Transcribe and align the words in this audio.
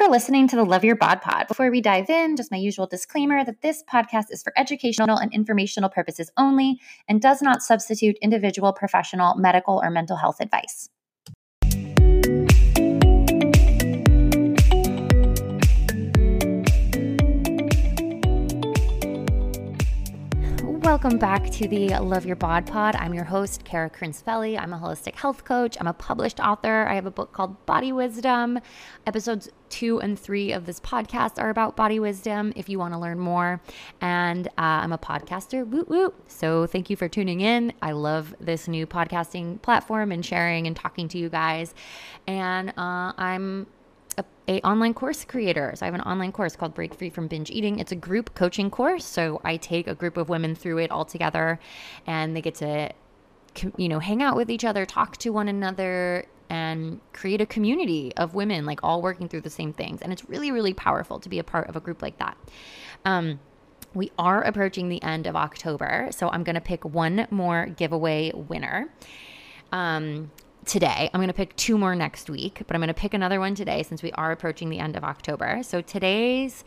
for 0.00 0.08
listening 0.08 0.48
to 0.48 0.56
the 0.56 0.64
Love 0.64 0.82
Your 0.82 0.96
Bod 0.96 1.20
Pod. 1.20 1.46
Before 1.46 1.70
we 1.70 1.82
dive 1.82 2.08
in, 2.08 2.34
just 2.34 2.50
my 2.50 2.56
usual 2.56 2.86
disclaimer 2.86 3.44
that 3.44 3.60
this 3.60 3.82
podcast 3.82 4.30
is 4.30 4.42
for 4.42 4.50
educational 4.56 5.18
and 5.18 5.30
informational 5.30 5.90
purposes 5.90 6.30
only 6.38 6.80
and 7.06 7.20
does 7.20 7.42
not 7.42 7.60
substitute 7.60 8.16
individual, 8.22 8.72
professional, 8.72 9.34
medical, 9.36 9.78
or 9.82 9.90
mental 9.90 10.16
health 10.16 10.40
advice. 10.40 10.88
Welcome 20.90 21.18
back 21.18 21.48
to 21.50 21.68
the 21.68 21.90
Love 22.00 22.26
Your 22.26 22.34
Bod 22.34 22.66
Pod. 22.66 22.96
I'm 22.96 23.14
your 23.14 23.22
host, 23.22 23.62
Kara 23.62 23.88
Krinsfelli. 23.88 24.60
I'm 24.60 24.72
a 24.72 24.76
holistic 24.76 25.14
health 25.14 25.44
coach. 25.44 25.76
I'm 25.78 25.86
a 25.86 25.92
published 25.92 26.40
author. 26.40 26.84
I 26.88 26.96
have 26.96 27.06
a 27.06 27.12
book 27.12 27.32
called 27.32 27.64
Body 27.64 27.92
Wisdom. 27.92 28.58
Episodes 29.06 29.48
two 29.68 30.00
and 30.00 30.18
three 30.18 30.50
of 30.50 30.66
this 30.66 30.80
podcast 30.80 31.40
are 31.40 31.48
about 31.48 31.76
body 31.76 32.00
wisdom 32.00 32.52
if 32.56 32.68
you 32.68 32.80
want 32.80 32.92
to 32.92 32.98
learn 32.98 33.20
more. 33.20 33.60
And 34.00 34.48
uh, 34.48 34.82
I'm 34.82 34.92
a 34.92 34.98
podcaster. 34.98 35.64
Woo 35.64 35.84
woo. 35.86 36.12
So 36.26 36.66
thank 36.66 36.90
you 36.90 36.96
for 36.96 37.08
tuning 37.08 37.40
in. 37.40 37.72
I 37.80 37.92
love 37.92 38.34
this 38.40 38.66
new 38.66 38.84
podcasting 38.84 39.62
platform 39.62 40.10
and 40.10 40.26
sharing 40.26 40.66
and 40.66 40.74
talking 40.74 41.06
to 41.10 41.18
you 41.18 41.28
guys. 41.28 41.72
And 42.26 42.70
uh, 42.70 43.12
I'm 43.16 43.68
a, 44.48 44.56
a, 44.56 44.60
online 44.62 44.94
course 44.94 45.24
creator. 45.24 45.72
So 45.74 45.84
I 45.84 45.86
have 45.86 45.94
an 45.94 46.00
online 46.02 46.32
course 46.32 46.56
called 46.56 46.74
Break 46.74 46.94
Free 46.94 47.10
from 47.10 47.28
Binge 47.28 47.50
Eating. 47.50 47.78
It's 47.78 47.92
a 47.92 47.96
group 47.96 48.34
coaching 48.34 48.70
course. 48.70 49.04
So 49.04 49.40
I 49.44 49.56
take 49.56 49.86
a 49.86 49.94
group 49.94 50.16
of 50.16 50.28
women 50.28 50.54
through 50.54 50.78
it 50.78 50.90
all 50.90 51.04
together 51.04 51.58
and 52.06 52.36
they 52.36 52.40
get 52.40 52.54
to 52.56 52.90
you 53.76 53.88
know, 53.88 53.98
hang 53.98 54.22
out 54.22 54.36
with 54.36 54.50
each 54.50 54.64
other, 54.64 54.86
talk 54.86 55.16
to 55.18 55.30
one 55.30 55.48
another 55.48 56.24
and 56.48 57.00
create 57.12 57.40
a 57.40 57.46
community 57.46 58.12
of 58.16 58.34
women 58.34 58.64
like 58.66 58.80
all 58.82 59.02
working 59.02 59.28
through 59.28 59.40
the 59.40 59.50
same 59.50 59.72
things. 59.72 60.02
And 60.02 60.12
it's 60.12 60.28
really 60.28 60.50
really 60.50 60.74
powerful 60.74 61.18
to 61.20 61.28
be 61.28 61.38
a 61.38 61.44
part 61.44 61.68
of 61.68 61.76
a 61.76 61.80
group 61.80 62.02
like 62.02 62.18
that. 62.18 62.36
Um 63.04 63.40
we 63.94 64.12
are 64.18 64.42
approaching 64.42 64.88
the 64.88 65.02
end 65.02 65.26
of 65.26 65.34
October, 65.34 66.08
so 66.12 66.28
I'm 66.28 66.44
going 66.44 66.54
to 66.54 66.60
pick 66.60 66.84
one 66.84 67.26
more 67.30 67.66
giveaway 67.66 68.30
winner. 68.32 68.88
Um, 69.72 70.30
today. 70.64 71.10
I'm 71.12 71.18
going 71.18 71.28
to 71.28 71.34
pick 71.34 71.56
two 71.56 71.78
more 71.78 71.94
next 71.94 72.30
week, 72.30 72.62
but 72.66 72.74
I'm 72.74 72.80
going 72.80 72.88
to 72.88 72.94
pick 72.94 73.14
another 73.14 73.40
one 73.40 73.54
today 73.54 73.82
since 73.82 74.02
we 74.02 74.12
are 74.12 74.32
approaching 74.32 74.70
the 74.70 74.78
end 74.78 74.96
of 74.96 75.04
October. 75.04 75.62
So 75.62 75.80
today's 75.80 76.64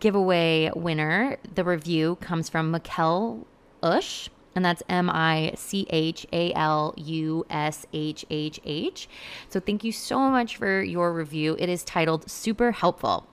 giveaway 0.00 0.70
winner, 0.74 1.38
the 1.54 1.64
review 1.64 2.16
comes 2.20 2.48
from 2.48 2.70
Michal 2.70 3.46
Ush. 3.82 4.30
And 4.54 4.64
that's 4.64 4.82
M 4.88 5.08
I 5.08 5.52
C 5.54 5.86
H 5.90 6.26
A 6.32 6.52
L 6.54 6.92
U 6.96 7.46
S 7.48 7.86
H 7.92 8.24
H 8.28 8.58
H. 8.64 9.08
So, 9.48 9.60
thank 9.60 9.84
you 9.84 9.92
so 9.92 10.18
much 10.18 10.56
for 10.56 10.82
your 10.82 11.12
review. 11.12 11.54
It 11.60 11.68
is 11.68 11.84
titled 11.84 12.28
Super 12.28 12.72
Helpful. 12.72 13.28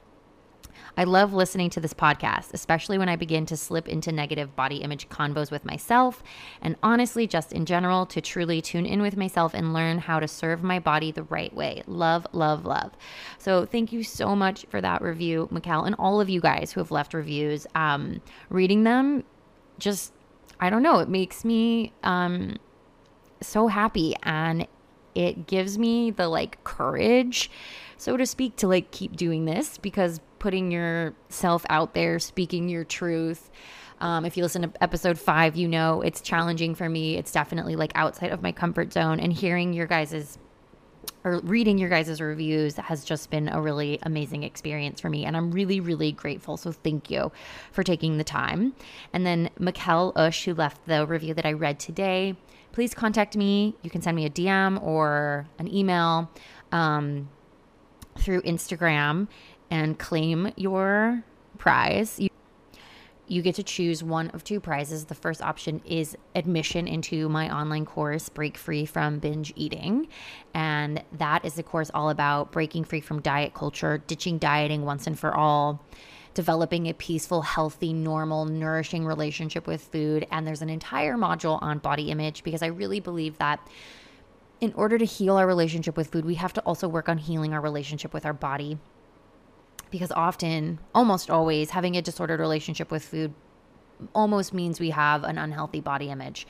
I 0.97 1.03
love 1.03 1.33
listening 1.33 1.69
to 1.71 1.79
this 1.79 1.93
podcast, 1.93 2.53
especially 2.53 2.97
when 2.97 3.09
I 3.09 3.15
begin 3.15 3.45
to 3.47 3.57
slip 3.57 3.87
into 3.87 4.11
negative 4.11 4.55
body 4.55 4.77
image 4.77 5.09
convos 5.09 5.51
with 5.51 5.65
myself, 5.65 6.23
and 6.61 6.75
honestly, 6.81 7.27
just 7.27 7.51
in 7.51 7.65
general, 7.65 8.05
to 8.07 8.21
truly 8.21 8.61
tune 8.61 8.85
in 8.85 9.01
with 9.01 9.17
myself 9.17 9.53
and 9.53 9.73
learn 9.73 9.99
how 9.99 10.19
to 10.19 10.27
serve 10.27 10.63
my 10.63 10.79
body 10.79 11.11
the 11.11 11.23
right 11.23 11.53
way. 11.53 11.83
Love, 11.87 12.25
love, 12.31 12.65
love. 12.65 12.93
So, 13.37 13.65
thank 13.65 13.91
you 13.91 14.03
so 14.03 14.35
much 14.35 14.65
for 14.69 14.79
that 14.81 15.01
review, 15.01 15.47
Michal, 15.51 15.83
and 15.83 15.95
all 15.99 16.21
of 16.21 16.29
you 16.29 16.39
guys 16.39 16.71
who 16.71 16.79
have 16.79 16.91
left 16.91 17.13
reviews. 17.13 17.67
Um, 17.75 18.21
reading 18.49 18.83
them, 18.83 19.23
just, 19.79 20.13
I 20.59 20.69
don't 20.69 20.83
know, 20.83 20.99
it 20.99 21.09
makes 21.09 21.43
me 21.43 21.93
um, 22.03 22.57
so 23.41 23.67
happy 23.67 24.15
and 24.23 24.67
it 25.15 25.47
gives 25.47 25.77
me 25.77 26.11
the 26.11 26.27
like 26.27 26.63
courage 26.63 27.49
so 27.97 28.17
to 28.17 28.25
speak 28.25 28.55
to 28.57 28.67
like 28.67 28.91
keep 28.91 29.15
doing 29.15 29.45
this 29.45 29.77
because 29.77 30.19
putting 30.39 30.71
yourself 30.71 31.65
out 31.69 31.93
there, 31.93 32.19
speaking 32.19 32.69
your 32.69 32.83
truth. 32.83 33.49
Um, 34.01 34.25
if 34.25 34.35
you 34.37 34.43
listen 34.43 34.61
to 34.61 34.83
episode 34.83 35.17
five, 35.17 35.55
you 35.55 35.67
know 35.67 36.01
it's 36.01 36.21
challenging 36.21 36.75
for 36.75 36.89
me. 36.89 37.15
It's 37.15 37.31
definitely 37.31 37.75
like 37.75 37.91
outside 37.95 38.31
of 38.31 38.41
my 38.41 38.51
comfort 38.51 38.93
zone. 38.93 39.19
And 39.19 39.31
hearing 39.31 39.73
your 39.73 39.87
guys's 39.87 40.37
or 41.23 41.39
reading 41.39 41.79
your 41.79 41.89
guys' 41.89 42.21
reviews 42.21 42.75
has 42.75 43.03
just 43.03 43.31
been 43.31 43.49
a 43.49 43.59
really 43.59 43.97
amazing 44.03 44.43
experience 44.43 45.01
for 45.01 45.09
me. 45.09 45.25
And 45.25 45.35
I'm 45.35 45.51
really, 45.51 45.79
really 45.79 46.11
grateful. 46.11 46.57
So 46.57 46.71
thank 46.71 47.09
you 47.09 47.31
for 47.71 47.83
taking 47.83 48.19
the 48.19 48.23
time. 48.23 48.75
And 49.13 49.25
then 49.25 49.49
Michal 49.57 50.13
Ush, 50.15 50.45
who 50.45 50.53
left 50.53 50.85
the 50.85 51.07
review 51.07 51.33
that 51.33 51.45
I 51.45 51.53
read 51.53 51.79
today, 51.79 52.35
please 52.75 52.93
contact 52.93 53.37
me. 53.37 53.73
You 53.83 53.89
can 53.89 54.01
send 54.01 54.17
me 54.17 54.25
a 54.25 54.29
DM 54.29 54.83
or 54.83 55.47
an 55.59 55.73
email 55.73 56.29
um, 56.73 57.29
through 58.19 58.41
Instagram 58.41 59.29
and 59.71 59.97
claim 59.97 60.51
your 60.57 61.23
prize. 61.57 62.19
You, 62.19 62.27
you 63.29 63.41
get 63.41 63.55
to 63.55 63.63
choose 63.63 64.03
one 64.03 64.29
of 64.31 64.43
two 64.43 64.59
prizes. 64.59 65.05
The 65.05 65.15
first 65.15 65.41
option 65.41 65.81
is 65.85 66.17
admission 66.35 66.85
into 66.85 67.29
my 67.29 67.49
online 67.49 67.85
course, 67.85 68.27
Break 68.27 68.57
Free 68.57 68.85
from 68.85 69.19
Binge 69.19 69.53
Eating. 69.55 70.09
And 70.53 71.01
that 71.13 71.45
is 71.45 71.57
a 71.57 71.63
course 71.63 71.89
all 71.93 72.09
about 72.09 72.51
breaking 72.51 72.83
free 72.83 72.99
from 72.99 73.21
diet 73.21 73.53
culture, 73.53 74.03
ditching 74.05 74.37
dieting 74.37 74.83
once 74.83 75.07
and 75.07 75.17
for 75.17 75.33
all, 75.33 75.81
developing 76.35 76.87
a 76.87 76.93
peaceful, 76.93 77.41
healthy, 77.41 77.93
normal, 77.93 78.45
nourishing 78.45 79.05
relationship 79.05 79.65
with 79.65 79.81
food. 79.81 80.27
And 80.29 80.45
there's 80.45 80.61
an 80.61 80.69
entire 80.69 81.15
module 81.15 81.59
on 81.63 81.79
body 81.79 82.11
image 82.11 82.43
because 82.43 82.61
I 82.61 82.67
really 82.67 82.99
believe 82.99 83.39
that 83.39 83.67
in 84.61 84.73
order 84.73 84.97
to 84.97 85.05
heal 85.05 85.37
our 85.37 85.47
relationship 85.47 85.97
with 85.97 86.11
food, 86.11 86.25
we 86.25 86.35
have 86.35 86.53
to 86.53 86.61
also 86.61 86.87
work 86.87 87.09
on 87.09 87.17
healing 87.17 87.53
our 87.53 87.61
relationship 87.61 88.13
with 88.13 88.25
our 88.25 88.33
body 88.33 88.77
because 89.89 90.11
often, 90.11 90.79
almost 90.93 91.29
always, 91.29 91.71
having 91.71 91.95
a 91.95 92.01
disordered 92.01 92.39
relationship 92.39 92.91
with 92.91 93.03
food 93.03 93.33
almost 94.13 94.53
means 94.53 94.79
we 94.79 94.89
have 94.89 95.23
an 95.23 95.37
unhealthy 95.37 95.79
body 95.79 96.09
image. 96.09 96.45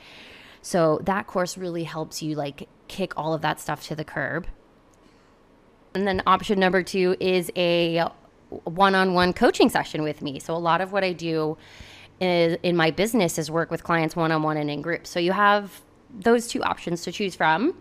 So 0.62 1.00
that 1.04 1.28
course 1.28 1.56
really 1.56 1.84
helps 1.84 2.22
you 2.22 2.34
like 2.34 2.68
kick 2.88 3.12
all 3.16 3.34
of 3.34 3.42
that 3.42 3.60
stuff 3.60 3.86
to 3.86 3.94
the 3.94 4.04
curb. 4.04 4.48
And 5.94 6.08
then 6.08 6.22
option 6.26 6.58
number 6.58 6.82
2 6.82 7.16
is 7.20 7.52
a 7.56 8.08
one-on-one 8.50 9.32
coaching 9.32 9.68
session 9.68 10.02
with 10.02 10.22
me. 10.22 10.38
So 10.38 10.54
a 10.54 10.58
lot 10.58 10.80
of 10.80 10.92
what 10.92 11.04
I 11.04 11.12
do 11.12 11.56
is, 12.20 12.58
in 12.62 12.76
my 12.76 12.90
business 12.90 13.38
is 13.38 13.50
work 13.50 13.70
with 13.70 13.82
clients 13.82 14.16
one-on-one 14.16 14.56
and 14.56 14.70
in 14.70 14.82
groups. 14.82 15.10
So 15.10 15.20
you 15.20 15.32
have 15.32 15.80
those 16.10 16.46
two 16.46 16.62
options 16.62 17.02
to 17.02 17.12
choose 17.12 17.34
from. 17.34 17.74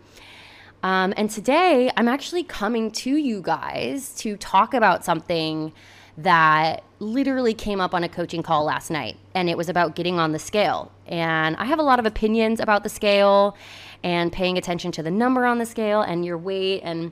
Um, 0.83 1.13
and 1.17 1.29
today 1.29 1.91
I'm 1.95 2.07
actually 2.07 2.43
coming 2.43 2.91
to 2.91 3.15
you 3.15 3.41
guys 3.41 4.13
to 4.15 4.37
talk 4.37 4.73
about 4.73 5.05
something 5.05 5.73
that 6.17 6.83
literally 6.99 7.53
came 7.53 7.81
up 7.81 7.93
on 7.93 8.03
a 8.03 8.09
coaching 8.09 8.41
call 8.41 8.63
last 8.65 8.89
night. 8.89 9.17
And 9.33 9.49
it 9.49 9.57
was 9.57 9.69
about 9.69 9.95
getting 9.95 10.19
on 10.19 10.31
the 10.31 10.39
scale. 10.39 10.91
And 11.07 11.55
I 11.57 11.65
have 11.65 11.79
a 11.79 11.83
lot 11.83 11.99
of 11.99 12.05
opinions 12.05 12.59
about 12.59 12.83
the 12.83 12.89
scale 12.89 13.57
and 14.03 14.31
paying 14.31 14.57
attention 14.57 14.91
to 14.93 15.03
the 15.03 15.11
number 15.11 15.45
on 15.45 15.57
the 15.57 15.65
scale 15.65 16.01
and 16.01 16.25
your 16.25 16.37
weight. 16.37 16.81
And 16.83 17.11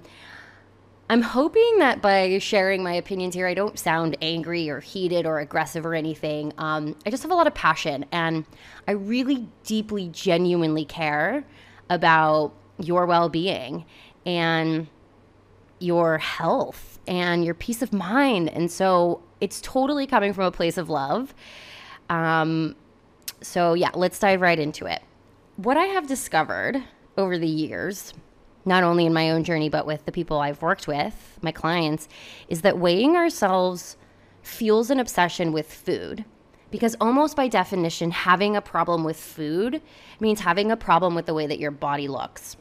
I'm 1.14 1.22
hoping 1.22 1.78
that 1.78 2.02
by 2.02 2.40
sharing 2.40 2.82
my 2.82 2.94
opinions 2.94 3.36
here, 3.36 3.46
I 3.46 3.54
don't 3.54 3.78
sound 3.78 4.18
angry 4.20 4.68
or 4.68 4.80
heated 4.80 5.28
or 5.28 5.38
aggressive 5.38 5.86
or 5.86 5.94
anything. 5.94 6.54
Um, 6.58 6.96
I 7.06 7.12
just 7.12 7.22
have 7.22 7.32
a 7.32 7.36
lot 7.36 7.46
of 7.46 7.54
passion 7.54 8.04
and 8.12 8.46
I 8.88 8.94
really 8.94 9.48
deeply, 9.64 10.08
genuinely 10.08 10.86
care 10.86 11.46
about 11.88 12.52
your 12.80 13.06
well 13.06 13.30
being 13.30 13.86
and 14.26 14.88
your 15.78 16.18
health 16.18 16.98
and 17.06 17.46
your 17.46 17.54
peace 17.54 17.84
of 17.84 17.94
mind. 17.94 18.50
And 18.50 18.72
so 18.72 19.22
it's 19.40 19.62
totally 19.62 20.08
coming 20.08 20.34
from 20.34 20.46
a 20.46 20.52
place 20.52 20.80
of 20.80 20.90
love. 20.90 21.36
Um, 22.10 22.76
so, 23.40 23.76
yeah, 23.76 23.92
let's 23.94 24.18
dive 24.18 24.42
right 24.42 24.58
into 24.58 24.88
it. 24.88 25.04
What 25.58 25.78
I 25.78 25.86
have 25.86 26.08
discovered 26.08 26.84
over 27.18 27.38
the 27.38 27.46
years, 27.46 28.16
not 28.66 28.84
only 28.84 29.06
in 29.06 29.14
my 29.14 29.30
own 29.30 29.44
journey, 29.44 29.70
but 29.70 29.86
with 29.86 30.06
the 30.06 30.12
people 30.12 30.40
I've 30.40 30.62
worked 30.62 30.88
with, 30.88 31.38
my 31.42 31.52
clients, 31.52 32.08
is 32.48 32.62
that 32.62 32.78
weighing 32.78 33.16
ourselves 33.16 33.98
fuels 34.42 34.90
an 34.90 35.00
obsession 35.00 35.52
with 35.52 35.72
food. 35.72 36.26
Because 36.72 36.96
almost 37.00 37.36
by 37.36 37.48
definition, 37.48 38.12
having 38.12 38.56
a 38.56 38.62
problem 38.62 39.04
with 39.04 39.18
food 39.18 39.82
means 40.20 40.40
having 40.40 40.72
a 40.72 40.78
problem 40.78 41.14
with 41.14 41.26
the 41.26 41.34
way 41.34 41.46
that 41.46 41.60
your 41.60 41.72
body 41.72 42.08
looks. 42.08 42.58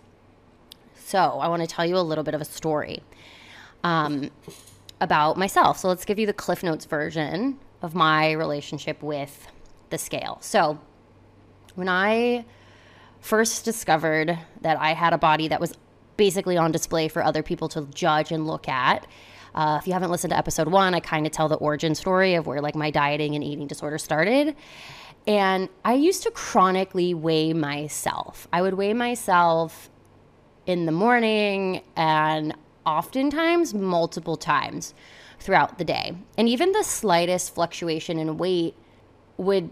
So, 0.94 1.19
I 1.19 1.49
want 1.49 1.62
to 1.62 1.67
tell 1.67 1.85
you 1.87 1.97
a 1.97 2.00
little 2.00 2.25
bit 2.25 2.35
of 2.35 2.41
a 2.41 2.44
story 2.44 3.03
um, 3.85 4.31
about 5.00 5.37
myself. 5.37 5.79
So, 5.79 5.88
let's 5.88 6.05
give 6.05 6.19
you 6.19 6.27
the 6.27 6.32
Cliff 6.32 6.62
Notes 6.62 6.85
version 6.85 7.59
of 7.81 7.94
my 7.94 8.32
relationship 8.32 9.03
with 9.03 9.47
the 9.91 9.99
scale. 9.99 10.38
So, 10.41 10.79
when 11.75 11.88
I 11.88 12.44
first 13.21 13.65
discovered 13.65 14.38
that 14.61 14.79
I 14.79 14.93
had 14.93 15.12
a 15.12 15.19
body 15.19 15.49
that 15.49 15.61
was 15.61 15.75
basically 16.17 16.56
on 16.56 16.73
display 16.73 17.09
for 17.09 17.23
other 17.23 17.43
people 17.43 17.69
to 17.70 17.82
judge 17.94 18.32
and 18.32 18.47
look 18.47 18.69
at, 18.69 19.06
uh, 19.55 19.79
if 19.81 19.87
you 19.87 19.93
haven't 19.93 20.11
listened 20.11 20.31
to 20.31 20.37
episode 20.37 20.69
one, 20.69 20.94
I 20.94 21.00
kind 21.00 21.26
of 21.26 21.32
tell 21.32 21.49
the 21.49 21.56
origin 21.56 21.94
story 21.94 22.35
of 22.35 22.47
where 22.47 22.61
like 22.61 22.75
my 22.75 22.91
dieting 22.91 23.35
and 23.35 23.44
eating 23.44 23.67
disorder 23.67 23.99
started. 23.99 24.56
And 25.26 25.69
I 25.85 25.94
used 25.94 26.23
to 26.25 26.31
chronically 26.31 27.14
weigh 27.14 27.53
myself. 27.53 28.49
I 28.53 28.62
would 28.62 28.75
weigh 28.75 28.94
myself 28.94 29.91
in 30.67 30.87
the 30.87 30.93
morning 30.93 31.82
and 31.97 32.55
oftentimes 32.87 33.75
multiple 33.75 34.37
times 34.37 34.94
throughout 35.38 35.79
the 35.79 35.85
day. 35.85 36.17
And 36.38 36.49
even 36.49 36.73
the 36.73 36.82
slightest 36.82 37.55
fluctuation 37.55 38.19
in 38.19 38.37
weight 38.38 38.75
would 39.37 39.70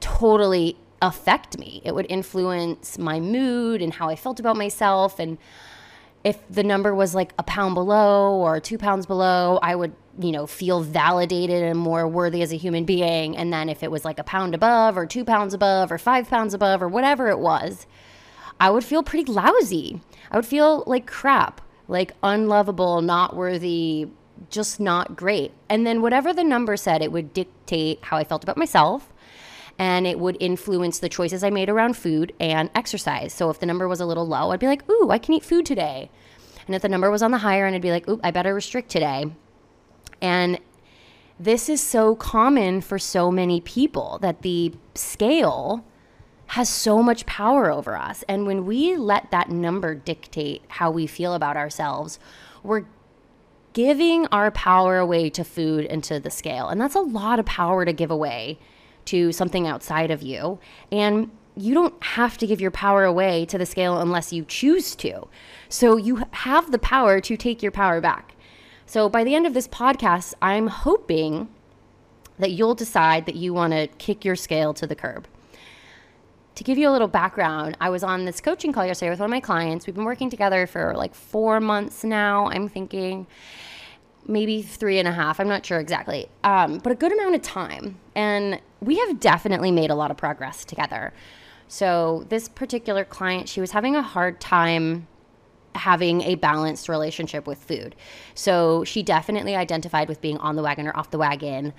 totally 0.00 0.76
affect 1.02 1.58
me. 1.58 1.80
It 1.84 1.94
would 1.94 2.06
influence 2.08 2.98
my 2.98 3.20
mood 3.20 3.82
and 3.82 3.94
how 3.94 4.08
I 4.08 4.16
felt 4.16 4.40
about 4.40 4.56
myself. 4.56 5.18
And 5.18 5.38
if 6.24 6.38
the 6.48 6.62
number 6.62 6.94
was 6.94 7.14
like 7.14 7.32
a 7.38 7.42
pound 7.42 7.74
below 7.74 8.34
or 8.34 8.60
two 8.60 8.76
pounds 8.78 9.06
below, 9.06 9.58
I 9.62 9.74
would, 9.74 9.94
you 10.18 10.32
know, 10.32 10.46
feel 10.46 10.80
validated 10.80 11.62
and 11.62 11.78
more 11.78 12.06
worthy 12.06 12.42
as 12.42 12.52
a 12.52 12.56
human 12.56 12.84
being. 12.84 13.36
And 13.36 13.52
then 13.52 13.68
if 13.68 13.82
it 13.82 13.90
was 13.90 14.04
like 14.04 14.18
a 14.18 14.24
pound 14.24 14.54
above 14.54 14.98
or 14.98 15.06
two 15.06 15.24
pounds 15.24 15.54
above 15.54 15.90
or 15.90 15.98
five 15.98 16.28
pounds 16.28 16.52
above 16.52 16.82
or 16.82 16.88
whatever 16.88 17.28
it 17.28 17.38
was, 17.38 17.86
I 18.58 18.68
would 18.68 18.84
feel 18.84 19.02
pretty 19.02 19.30
lousy. 19.30 20.00
I 20.30 20.36
would 20.36 20.46
feel 20.46 20.84
like 20.86 21.06
crap, 21.06 21.62
like 21.88 22.12
unlovable, 22.22 23.00
not 23.00 23.34
worthy, 23.34 24.08
just 24.50 24.80
not 24.80 25.16
great. 25.16 25.52
And 25.70 25.86
then 25.86 26.02
whatever 26.02 26.34
the 26.34 26.44
number 26.44 26.76
said, 26.76 27.00
it 27.00 27.10
would 27.12 27.32
dictate 27.32 28.00
how 28.02 28.18
I 28.18 28.24
felt 28.24 28.42
about 28.42 28.58
myself 28.58 29.09
and 29.80 30.06
it 30.06 30.20
would 30.20 30.36
influence 30.40 30.98
the 30.98 31.08
choices 31.08 31.42
I 31.42 31.48
made 31.48 31.70
around 31.70 31.96
food 31.96 32.34
and 32.38 32.68
exercise. 32.74 33.32
So 33.32 33.48
if 33.48 33.60
the 33.60 33.66
number 33.66 33.88
was 33.88 33.98
a 33.98 34.04
little 34.04 34.28
low, 34.28 34.50
I'd 34.50 34.60
be 34.60 34.66
like, 34.66 34.88
ooh, 34.90 35.08
I 35.10 35.16
can 35.16 35.32
eat 35.32 35.42
food 35.42 35.64
today. 35.64 36.10
And 36.66 36.76
if 36.76 36.82
the 36.82 36.88
number 36.90 37.10
was 37.10 37.22
on 37.22 37.30
the 37.30 37.38
higher 37.38 37.64
end, 37.64 37.74
I'd 37.74 37.80
be 37.80 37.90
like, 37.90 38.06
ooh, 38.06 38.20
I 38.22 38.30
better 38.30 38.52
restrict 38.52 38.90
today. 38.90 39.24
And 40.20 40.60
this 41.38 41.70
is 41.70 41.80
so 41.80 42.14
common 42.14 42.82
for 42.82 42.98
so 42.98 43.30
many 43.30 43.62
people 43.62 44.18
that 44.20 44.42
the 44.42 44.74
scale 44.94 45.82
has 46.48 46.68
so 46.68 47.02
much 47.02 47.24
power 47.24 47.72
over 47.72 47.96
us. 47.96 48.22
And 48.28 48.46
when 48.46 48.66
we 48.66 48.98
let 48.98 49.30
that 49.30 49.48
number 49.48 49.94
dictate 49.94 50.60
how 50.68 50.90
we 50.90 51.06
feel 51.06 51.32
about 51.32 51.56
ourselves, 51.56 52.18
we're 52.62 52.84
giving 53.72 54.26
our 54.26 54.50
power 54.50 54.98
away 54.98 55.30
to 55.30 55.42
food 55.42 55.86
and 55.86 56.04
to 56.04 56.20
the 56.20 56.30
scale. 56.30 56.68
And 56.68 56.78
that's 56.78 56.94
a 56.94 57.00
lot 57.00 57.38
of 57.38 57.46
power 57.46 57.86
to 57.86 57.94
give 57.94 58.10
away 58.10 58.58
to 59.06 59.32
something 59.32 59.66
outside 59.66 60.10
of 60.10 60.22
you. 60.22 60.58
And 60.90 61.30
you 61.56 61.74
don't 61.74 62.02
have 62.02 62.38
to 62.38 62.46
give 62.46 62.60
your 62.60 62.70
power 62.70 63.04
away 63.04 63.44
to 63.46 63.58
the 63.58 63.66
scale 63.66 64.00
unless 64.00 64.32
you 64.32 64.44
choose 64.44 64.94
to. 64.96 65.28
So 65.68 65.96
you 65.96 66.24
have 66.32 66.70
the 66.70 66.78
power 66.78 67.20
to 67.20 67.36
take 67.36 67.62
your 67.62 67.72
power 67.72 68.00
back. 68.00 68.34
So 68.86 69.08
by 69.08 69.24
the 69.24 69.34
end 69.34 69.46
of 69.46 69.54
this 69.54 69.68
podcast, 69.68 70.34
I'm 70.40 70.68
hoping 70.68 71.48
that 72.38 72.52
you'll 72.52 72.74
decide 72.74 73.26
that 73.26 73.36
you 73.36 73.52
want 73.52 73.72
to 73.72 73.86
kick 73.98 74.24
your 74.24 74.36
scale 74.36 74.72
to 74.74 74.86
the 74.86 74.94
curb. 74.94 75.26
To 76.56 76.64
give 76.64 76.76
you 76.76 76.88
a 76.88 76.92
little 76.92 77.08
background, 77.08 77.76
I 77.80 77.90
was 77.90 78.02
on 78.02 78.24
this 78.24 78.40
coaching 78.40 78.72
call 78.72 78.84
yesterday 78.84 79.10
with 79.10 79.20
one 79.20 79.28
of 79.28 79.30
my 79.30 79.40
clients. 79.40 79.86
We've 79.86 79.94
been 79.94 80.04
working 80.04 80.30
together 80.30 80.66
for 80.66 80.94
like 80.96 81.14
four 81.14 81.60
months 81.60 82.04
now, 82.04 82.46
I'm 82.46 82.68
thinking 82.68 83.26
maybe 84.26 84.62
three 84.62 84.98
and 84.98 85.08
a 85.08 85.12
half. 85.12 85.40
I'm 85.40 85.48
not 85.48 85.64
sure 85.64 85.78
exactly, 85.78 86.28
um, 86.44 86.78
but 86.78 86.92
a 86.92 86.94
good 86.94 87.12
amount 87.12 87.34
of 87.34 87.42
time. 87.42 87.98
And 88.14 88.60
we 88.80 88.98
have 88.98 89.20
definitely 89.20 89.70
made 89.70 89.90
a 89.90 89.94
lot 89.94 90.10
of 90.10 90.16
progress 90.16 90.64
together. 90.64 91.12
So, 91.68 92.26
this 92.28 92.48
particular 92.48 93.04
client, 93.04 93.48
she 93.48 93.60
was 93.60 93.70
having 93.70 93.94
a 93.94 94.02
hard 94.02 94.40
time 94.40 95.06
having 95.76 96.22
a 96.22 96.34
balanced 96.34 96.88
relationship 96.88 97.46
with 97.46 97.62
food. 97.62 97.94
So, 98.34 98.82
she 98.84 99.02
definitely 99.02 99.54
identified 99.54 100.08
with 100.08 100.20
being 100.20 100.36
on 100.38 100.56
the 100.56 100.62
wagon 100.62 100.88
or 100.88 100.96
off 100.96 101.10
the 101.10 101.18
wagon. 101.18 101.72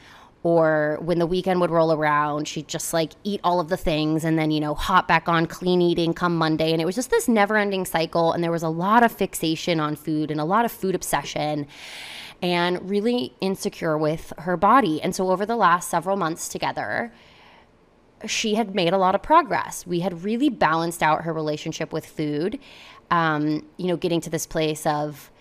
Or 0.43 0.97
when 1.01 1.19
the 1.19 1.27
weekend 1.27 1.61
would 1.61 1.69
roll 1.69 1.93
around, 1.93 2.47
she'd 2.47 2.67
just 2.67 2.93
like 2.93 3.11
eat 3.23 3.39
all 3.43 3.59
of 3.59 3.69
the 3.69 3.77
things 3.77 4.23
and 4.23 4.39
then, 4.39 4.49
you 4.49 4.59
know, 4.59 4.73
hop 4.73 5.07
back 5.07 5.29
on 5.29 5.45
clean 5.45 5.81
eating 5.81 6.15
come 6.15 6.35
Monday. 6.35 6.71
And 6.71 6.81
it 6.81 6.85
was 6.85 6.95
just 6.95 7.11
this 7.11 7.27
never 7.27 7.57
ending 7.57 7.85
cycle. 7.85 8.31
And 8.31 8.43
there 8.43 8.51
was 8.51 8.63
a 8.63 8.69
lot 8.69 9.03
of 9.03 9.11
fixation 9.11 9.79
on 9.79 9.95
food 9.95 10.31
and 10.31 10.41
a 10.41 10.45
lot 10.45 10.65
of 10.65 10.71
food 10.71 10.95
obsession 10.95 11.67
and 12.41 12.89
really 12.89 13.35
insecure 13.39 13.97
with 13.97 14.33
her 14.39 14.57
body. 14.57 15.01
And 15.01 15.15
so, 15.15 15.29
over 15.29 15.45
the 15.45 15.55
last 15.55 15.89
several 15.89 16.17
months 16.17 16.49
together, 16.49 17.13
she 18.25 18.55
had 18.55 18.75
made 18.75 18.93
a 18.93 18.97
lot 18.97 19.15
of 19.15 19.21
progress. 19.21 19.85
We 19.85 19.99
had 19.99 20.23
really 20.23 20.49
balanced 20.49 21.03
out 21.03 21.23
her 21.23 21.33
relationship 21.33 21.93
with 21.93 22.05
food, 22.05 22.59
um, 23.09 23.65
you 23.77 23.88
know, 23.88 23.97
getting 23.97 24.21
to 24.21 24.29
this 24.29 24.45
place 24.45 24.85
of 24.85 25.31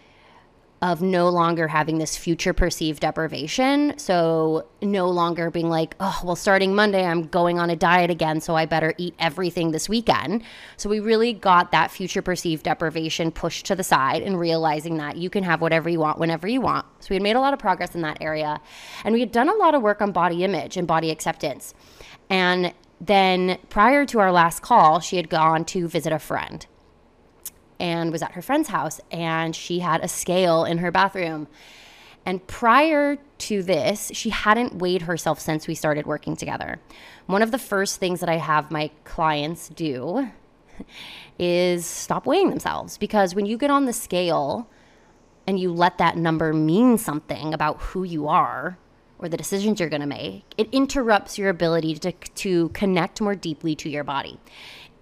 of 0.82 1.02
no 1.02 1.28
longer 1.28 1.68
having 1.68 1.98
this 1.98 2.16
future 2.16 2.54
perceived 2.54 3.00
deprivation. 3.00 3.92
So, 3.98 4.66
no 4.80 5.10
longer 5.10 5.50
being 5.50 5.68
like, 5.68 5.94
oh, 6.00 6.20
well, 6.24 6.36
starting 6.36 6.74
Monday, 6.74 7.04
I'm 7.04 7.26
going 7.26 7.58
on 7.58 7.68
a 7.68 7.76
diet 7.76 8.10
again, 8.10 8.40
so 8.40 8.56
I 8.56 8.64
better 8.64 8.94
eat 8.96 9.14
everything 9.18 9.72
this 9.72 9.88
weekend. 9.88 10.42
So, 10.78 10.88
we 10.88 11.00
really 11.00 11.34
got 11.34 11.72
that 11.72 11.90
future 11.90 12.22
perceived 12.22 12.62
deprivation 12.62 13.30
pushed 13.30 13.66
to 13.66 13.74
the 13.74 13.84
side 13.84 14.22
and 14.22 14.38
realizing 14.38 14.96
that 14.96 15.18
you 15.18 15.28
can 15.28 15.44
have 15.44 15.60
whatever 15.60 15.90
you 15.90 16.00
want 16.00 16.18
whenever 16.18 16.48
you 16.48 16.62
want. 16.62 16.86
So, 17.00 17.08
we 17.10 17.16
had 17.16 17.22
made 17.22 17.36
a 17.36 17.40
lot 17.40 17.52
of 17.52 17.58
progress 17.58 17.94
in 17.94 18.00
that 18.02 18.18
area. 18.22 18.60
And 19.04 19.12
we 19.12 19.20
had 19.20 19.32
done 19.32 19.50
a 19.50 19.54
lot 19.54 19.74
of 19.74 19.82
work 19.82 20.00
on 20.00 20.12
body 20.12 20.44
image 20.44 20.78
and 20.78 20.86
body 20.86 21.10
acceptance. 21.10 21.74
And 22.30 22.72
then 23.00 23.58
prior 23.68 24.06
to 24.06 24.18
our 24.18 24.32
last 24.32 24.62
call, 24.62 25.00
she 25.00 25.16
had 25.16 25.28
gone 25.28 25.64
to 25.66 25.88
visit 25.88 26.12
a 26.12 26.18
friend 26.18 26.66
and 27.80 28.12
was 28.12 28.22
at 28.22 28.32
her 28.32 28.42
friend's 28.42 28.68
house 28.68 29.00
and 29.10 29.56
she 29.56 29.80
had 29.80 30.04
a 30.04 30.08
scale 30.08 30.64
in 30.64 30.78
her 30.78 30.92
bathroom. 30.92 31.48
And 32.26 32.46
prior 32.46 33.16
to 33.38 33.62
this, 33.62 34.10
she 34.14 34.28
hadn't 34.28 34.76
weighed 34.76 35.02
herself 35.02 35.40
since 35.40 35.66
we 35.66 35.74
started 35.74 36.06
working 36.06 36.36
together. 36.36 36.78
One 37.26 37.42
of 37.42 37.50
the 37.50 37.58
first 37.58 37.98
things 37.98 38.20
that 38.20 38.28
I 38.28 38.36
have 38.36 38.70
my 38.70 38.90
clients 39.04 39.70
do 39.70 40.28
is 41.38 41.86
stop 41.86 42.26
weighing 42.26 42.50
themselves 42.50 42.98
because 42.98 43.34
when 43.34 43.46
you 43.46 43.56
get 43.56 43.70
on 43.70 43.86
the 43.86 43.92
scale 43.94 44.68
and 45.46 45.58
you 45.58 45.72
let 45.72 45.96
that 45.96 46.16
number 46.16 46.52
mean 46.52 46.98
something 46.98 47.54
about 47.54 47.80
who 47.80 48.04
you 48.04 48.28
are 48.28 48.78
or 49.18 49.28
the 49.28 49.36
decisions 49.36 49.80
you're 49.80 49.88
going 49.88 50.00
to 50.00 50.06
make, 50.06 50.44
it 50.58 50.68
interrupts 50.72 51.38
your 51.38 51.48
ability 51.48 51.94
to, 51.94 52.12
to 52.12 52.68
connect 52.70 53.20
more 53.20 53.34
deeply 53.34 53.74
to 53.76 53.88
your 53.88 54.04
body 54.04 54.38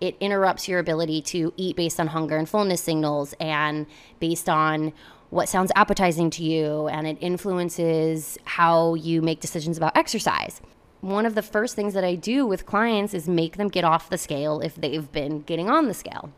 it 0.00 0.16
interrupts 0.20 0.68
your 0.68 0.78
ability 0.78 1.22
to 1.22 1.52
eat 1.56 1.76
based 1.76 1.98
on 1.98 2.08
hunger 2.08 2.36
and 2.36 2.48
fullness 2.48 2.80
signals 2.80 3.34
and 3.40 3.86
based 4.20 4.48
on 4.48 4.92
what 5.30 5.48
sounds 5.48 5.70
appetizing 5.74 6.30
to 6.30 6.42
you 6.42 6.88
and 6.88 7.06
it 7.06 7.18
influences 7.20 8.38
how 8.44 8.94
you 8.94 9.20
make 9.20 9.40
decisions 9.40 9.76
about 9.76 9.96
exercise. 9.96 10.60
One 11.00 11.26
of 11.26 11.34
the 11.34 11.42
first 11.42 11.76
things 11.76 11.94
that 11.94 12.04
I 12.04 12.14
do 12.14 12.46
with 12.46 12.66
clients 12.66 13.14
is 13.14 13.28
make 13.28 13.56
them 13.56 13.68
get 13.68 13.84
off 13.84 14.10
the 14.10 14.18
scale 14.18 14.60
if 14.60 14.74
they've 14.74 15.10
been 15.12 15.42
getting 15.42 15.68
on 15.68 15.86
the 15.86 15.94
scale. 15.94 16.32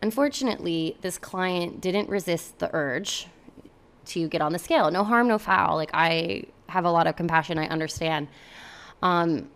Unfortunately, 0.00 0.96
this 1.00 1.18
client 1.18 1.80
didn't 1.80 2.08
resist 2.08 2.60
the 2.60 2.70
urge 2.72 3.26
to 4.06 4.28
get 4.28 4.40
on 4.40 4.52
the 4.52 4.58
scale. 4.58 4.90
No 4.90 5.04
harm, 5.04 5.28
no 5.28 5.38
foul. 5.38 5.76
Like 5.76 5.90
I 5.92 6.44
have 6.68 6.84
a 6.84 6.90
lot 6.90 7.06
of 7.06 7.16
compassion. 7.16 7.58
I 7.58 7.66
understand. 7.66 8.28
Um, 9.02 9.50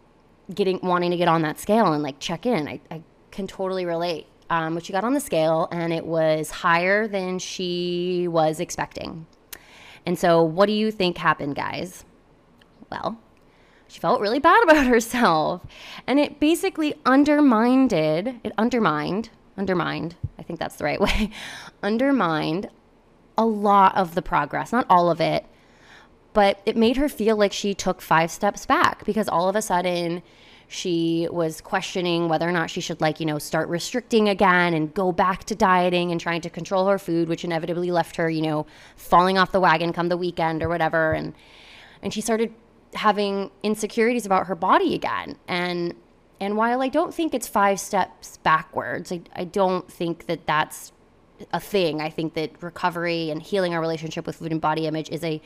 getting 0.53 0.81
wanting 0.83 1.11
to 1.11 1.17
get 1.17 1.29
on 1.29 1.43
that 1.43 1.59
scale 1.59 1.93
and 1.93 2.03
like 2.03 2.19
check 2.19 2.47
in. 2.47 2.69
I, 2.69 2.81
I 2.91 3.03
can 3.31 3.47
totally 3.47 3.85
relate. 3.85 4.27
Um, 4.51 4.75
but 4.75 4.85
she 4.85 4.93
got 4.93 5.03
on 5.03 5.15
the 5.15 5.21
scale 5.21 5.67
and 5.73 5.93
it 5.93 6.05
was 6.05 6.51
higher 6.51 7.09
than 7.09 7.39
she 7.39 8.29
was 8.29 8.61
expecting. 8.61 9.27
And 10.05 10.19
so, 10.19 10.43
what 10.43 10.67
do 10.67 10.73
you 10.73 10.91
think 10.91 11.17
happened, 11.17 11.55
guys? 11.55 12.05
Well, 12.91 13.19
she 13.89 14.01
felt 14.01 14.21
really 14.21 14.39
bad 14.39 14.63
about 14.69 14.87
herself. 14.87 15.63
And 16.07 16.19
it 16.19 16.41
basically 16.41 16.95
undermined, 17.07 17.93
it 17.93 18.53
undermined, 18.59 19.31
undermined, 19.57 20.17
I 20.39 20.43
think 20.43 20.59
that's 20.59 20.77
the 20.77 20.85
right 20.85 21.01
way, 21.01 21.31
undermined 21.83 22.69
a 23.39 23.47
lot 23.47 23.97
of 23.97 24.15
the 24.15 24.23
progress, 24.23 24.73
not 24.73 24.87
all 24.91 25.11
of 25.11 25.21
it, 25.21 25.47
but 26.33 26.61
it 26.65 26.77
made 26.77 26.97
her 26.97 27.09
feel 27.09 27.37
like 27.37 27.53
she 27.53 27.75
took 27.75 28.01
five 28.01 28.31
steps 28.31 28.67
back 28.67 29.05
because 29.05 29.29
all 29.29 29.49
of 29.49 29.57
a 29.57 29.63
sudden 29.63 30.23
she 30.69 31.29
was 31.31 31.61
questioning 31.61 32.29
whether 32.29 32.49
or 32.49 32.53
not 32.53 32.71
she 32.71 32.81
should 32.81 33.01
like 33.01 33.21
you 33.21 33.27
know 33.27 33.39
start 33.39 33.69
restricting 33.69 34.29
again 34.29 34.73
and 34.73 34.95
go 34.95 35.13
back 35.13 35.45
to 35.45 35.55
dieting 35.55 36.11
and 36.11 36.21
trying 36.21 36.41
to 36.41 36.49
control 36.49 36.87
her 36.87 36.99
food 36.99 37.29
which 37.29 37.45
inevitably 37.45 37.91
left 37.91 38.17
her 38.17 38.31
you 38.31 38.41
know 38.41 38.67
falling 38.97 39.37
off 39.37 39.53
the 39.53 39.61
wagon 39.61 39.93
come 39.93 40.09
the 40.09 40.17
weekend 40.17 40.63
or 40.63 40.69
whatever. 40.69 41.13
And 41.13 41.35
and 42.03 42.13
she 42.13 42.21
started 42.21 42.53
having 42.95 43.51
insecurities 43.63 44.27
about 44.27 44.47
her 44.47 44.55
body 44.55 44.95
again. 44.95 45.37
And 45.47 45.95
and 46.41 46.57
while 46.57 46.83
i 46.83 46.89
don't 46.89 47.15
think 47.15 47.35
it's 47.35 47.47
five 47.47 47.79
steps 47.79 48.39
backwards 48.39 49.13
i, 49.13 49.21
I 49.37 49.45
don't 49.45 49.91
think 49.91 50.27
that 50.27 50.47
that's 50.47 50.93
a 51.53 51.61
thing. 51.61 52.01
I 52.01 52.11
think 52.11 52.35
that 52.35 52.63
recovery 52.63 53.31
and 53.31 53.43
healing 53.43 53.75
our 53.75 53.81
relationship 53.81 54.27
with 54.27 54.37
food 54.37 54.53
and 54.53 54.61
body 54.61 54.87
image 54.87 55.11
is 55.11 55.25
a 55.25 55.41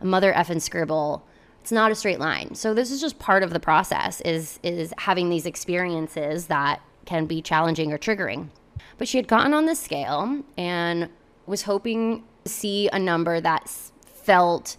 a 0.00 0.04
mother 0.04 0.32
effing 0.32 0.60
scribble. 0.60 1.24
It's 1.60 1.72
not 1.72 1.90
a 1.90 1.94
straight 1.94 2.20
line. 2.20 2.54
So 2.54 2.72
this 2.74 2.90
is 2.90 3.00
just 3.00 3.18
part 3.18 3.42
of 3.42 3.52
the 3.52 3.60
process 3.60 4.20
is 4.22 4.58
is 4.62 4.94
having 4.98 5.28
these 5.28 5.46
experiences 5.46 6.46
that 6.46 6.80
can 7.04 7.26
be 7.26 7.42
challenging 7.42 7.92
or 7.92 7.98
triggering. 7.98 8.48
But 8.96 9.08
she 9.08 9.16
had 9.16 9.28
gotten 9.28 9.54
on 9.54 9.66
the 9.66 9.74
scale 9.74 10.42
and 10.56 11.08
was 11.46 11.62
hoping 11.62 12.24
to 12.44 12.50
see 12.50 12.88
a 12.92 12.98
number 12.98 13.40
that 13.40 13.68
felt 14.04 14.76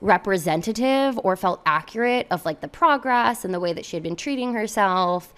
representative 0.00 1.18
or 1.24 1.36
felt 1.36 1.62
accurate 1.64 2.26
of 2.30 2.44
like 2.44 2.60
the 2.60 2.68
progress 2.68 3.44
and 3.44 3.54
the 3.54 3.60
way 3.60 3.72
that 3.72 3.84
she 3.84 3.96
had 3.96 4.02
been 4.02 4.16
treating 4.16 4.52
herself. 4.52 5.32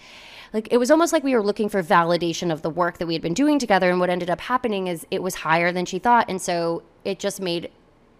like 0.53 0.67
it 0.71 0.77
was 0.77 0.91
almost 0.91 1.13
like 1.13 1.23
we 1.23 1.33
were 1.33 1.43
looking 1.43 1.69
for 1.69 1.81
validation 1.81 2.51
of 2.51 2.61
the 2.61 2.69
work 2.69 2.97
that 2.97 3.07
we 3.07 3.13
had 3.13 3.21
been 3.21 3.33
doing 3.33 3.59
together 3.59 3.89
and 3.89 3.99
what 3.99 4.09
ended 4.09 4.29
up 4.29 4.41
happening 4.41 4.87
is 4.87 5.05
it 5.11 5.23
was 5.23 5.35
higher 5.35 5.71
than 5.71 5.85
she 5.85 5.99
thought 5.99 6.25
and 6.29 6.41
so 6.41 6.83
it 7.05 7.19
just 7.19 7.39
made 7.39 7.69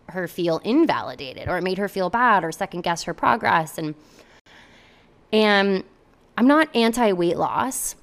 her 0.10 0.28
feel 0.28 0.60
invalidated 0.60 1.48
or 1.48 1.58
it 1.58 1.64
made 1.64 1.78
her 1.78 1.88
feel 1.88 2.10
bad 2.10 2.44
or 2.44 2.52
second 2.52 2.82
guess 2.82 3.04
her 3.04 3.14
progress 3.14 3.78
and 3.78 3.96
and 5.32 5.84
I'm 6.38 6.48
not 6.48 6.74
anti 6.76 7.12
weight 7.12 7.38
loss 7.38 7.96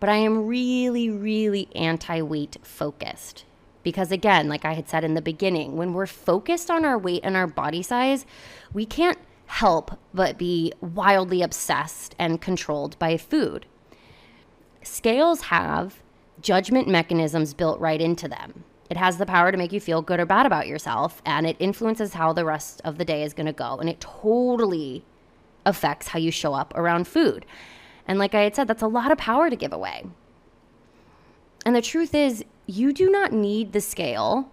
but 0.00 0.08
I 0.08 0.16
am 0.16 0.46
really 0.46 1.10
really 1.10 1.68
anti 1.74 2.20
weight 2.22 2.56
focused 2.62 3.44
because 3.82 4.10
again 4.10 4.48
like 4.48 4.64
I 4.64 4.72
had 4.72 4.88
said 4.88 5.04
in 5.04 5.14
the 5.14 5.22
beginning 5.22 5.76
when 5.76 5.92
we're 5.92 6.06
focused 6.06 6.70
on 6.70 6.84
our 6.84 6.98
weight 6.98 7.20
and 7.24 7.36
our 7.36 7.46
body 7.46 7.82
size 7.82 8.24
we 8.72 8.86
can't 8.86 9.18
help 9.52 9.98
but 10.14 10.38
be 10.38 10.72
wildly 10.80 11.42
obsessed 11.42 12.14
and 12.18 12.40
controlled 12.40 12.98
by 12.98 13.18
food. 13.18 13.66
Scales 14.82 15.42
have 15.42 16.02
judgment 16.40 16.88
mechanisms 16.88 17.52
built 17.52 17.78
right 17.78 18.00
into 18.00 18.26
them. 18.26 18.64
It 18.90 18.96
has 18.96 19.16
the 19.16 19.26
power 19.26 19.50
to 19.50 19.58
make 19.58 19.72
you 19.72 19.80
feel 19.80 20.02
good 20.02 20.20
or 20.20 20.26
bad 20.26 20.44
about 20.44 20.66
yourself, 20.66 21.22
and 21.24 21.46
it 21.46 21.56
influences 21.58 22.14
how 22.14 22.32
the 22.32 22.44
rest 22.44 22.80
of 22.84 22.98
the 22.98 23.04
day 23.04 23.22
is 23.22 23.32
going 23.32 23.46
to 23.46 23.52
go. 23.52 23.76
And 23.76 23.88
it 23.88 24.00
totally 24.00 25.04
affects 25.64 26.08
how 26.08 26.18
you 26.18 26.30
show 26.30 26.54
up 26.54 26.72
around 26.76 27.06
food. 27.06 27.46
And 28.06 28.18
like 28.18 28.34
I 28.34 28.42
had 28.42 28.56
said, 28.56 28.68
that's 28.68 28.82
a 28.82 28.88
lot 28.88 29.12
of 29.12 29.18
power 29.18 29.48
to 29.48 29.56
give 29.56 29.72
away. 29.72 30.04
And 31.64 31.74
the 31.74 31.82
truth 31.82 32.14
is, 32.14 32.44
you 32.66 32.92
do 32.92 33.10
not 33.10 33.32
need 33.32 33.72
the 33.72 33.80
scale 33.80 34.50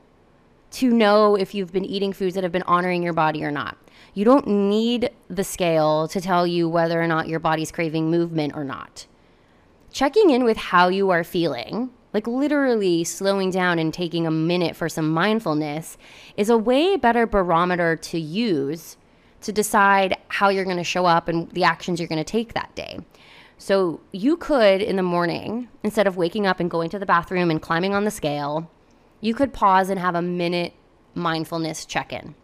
to 0.72 0.92
know 0.92 1.36
if 1.36 1.56
you've 1.56 1.74
been 1.74 1.86
eating 1.86 2.14
foods 2.14 2.36
that 2.36 2.44
have 2.44 2.52
been 2.52 2.64
honoring 2.64 3.02
your 3.02 3.14
body 3.14 3.44
or 3.44 3.52
not. 3.52 3.78
You 4.14 4.26
don't 4.26 4.48
need 4.48 5.10
the 5.28 5.44
scale 5.44 6.08
to 6.10 6.22
tell 6.22 6.46
you 6.46 6.70
whether 6.70 7.02
or 7.02 7.08
not 7.08 7.28
your 7.28 7.40
body's 7.40 7.72
craving 7.72 8.10
movement 8.10 8.56
or 8.56 8.64
not. 8.64 9.08
Checking 9.92 10.30
in 10.30 10.44
with 10.44 10.58
how 10.58 10.90
you 10.90 11.10
are 11.10 11.24
feeling, 11.24 11.90
like 12.14 12.28
literally 12.28 13.04
slowing 13.04 13.52
down 13.52 13.80
and 13.80 13.94
taking 13.94 14.26
a 14.26 14.32
minute 14.32 14.76
for 14.76 14.90
some 14.90 15.10
mindfulness, 15.10 15.98
is 16.36 16.50
a 16.50 16.58
way 16.58 16.98
better 16.98 17.26
barometer 17.26 17.96
to 17.96 18.20
use 18.20 18.98
to 19.42 19.52
decide 19.52 20.18
how 20.28 20.50
you're 20.50 20.66
going 20.66 20.78
to 20.78 20.84
show 20.84 21.06
up 21.06 21.28
and 21.28 21.50
the 21.52 21.64
actions 21.64 22.00
you're 22.00 22.10
going 22.10 22.18
to 22.18 22.24
take 22.24 22.54
that 22.54 22.74
day. 22.76 23.00
So 23.58 24.00
you 24.12 24.38
could 24.38 24.82
in 24.82 24.96
the 24.96 25.04
morning, 25.04 25.68
instead 25.84 26.08
of 26.08 26.18
waking 26.18 26.48
up 26.48 26.60
and 26.60 26.70
going 26.70 26.90
to 26.92 27.00
the 27.00 27.06
bathroom 27.06 27.52
and 27.52 27.62
climbing 27.62 27.94
on 27.94 28.06
the 28.06 28.12
scale, 28.12 28.70
you 29.22 29.34
could 29.34 29.54
pause 29.54 29.90
and 29.90 30.00
have 30.00 30.16
a 30.16 30.22
minute 30.22 30.74
mindfulness 31.14 31.86
check 31.86 32.14
in. 32.14 32.36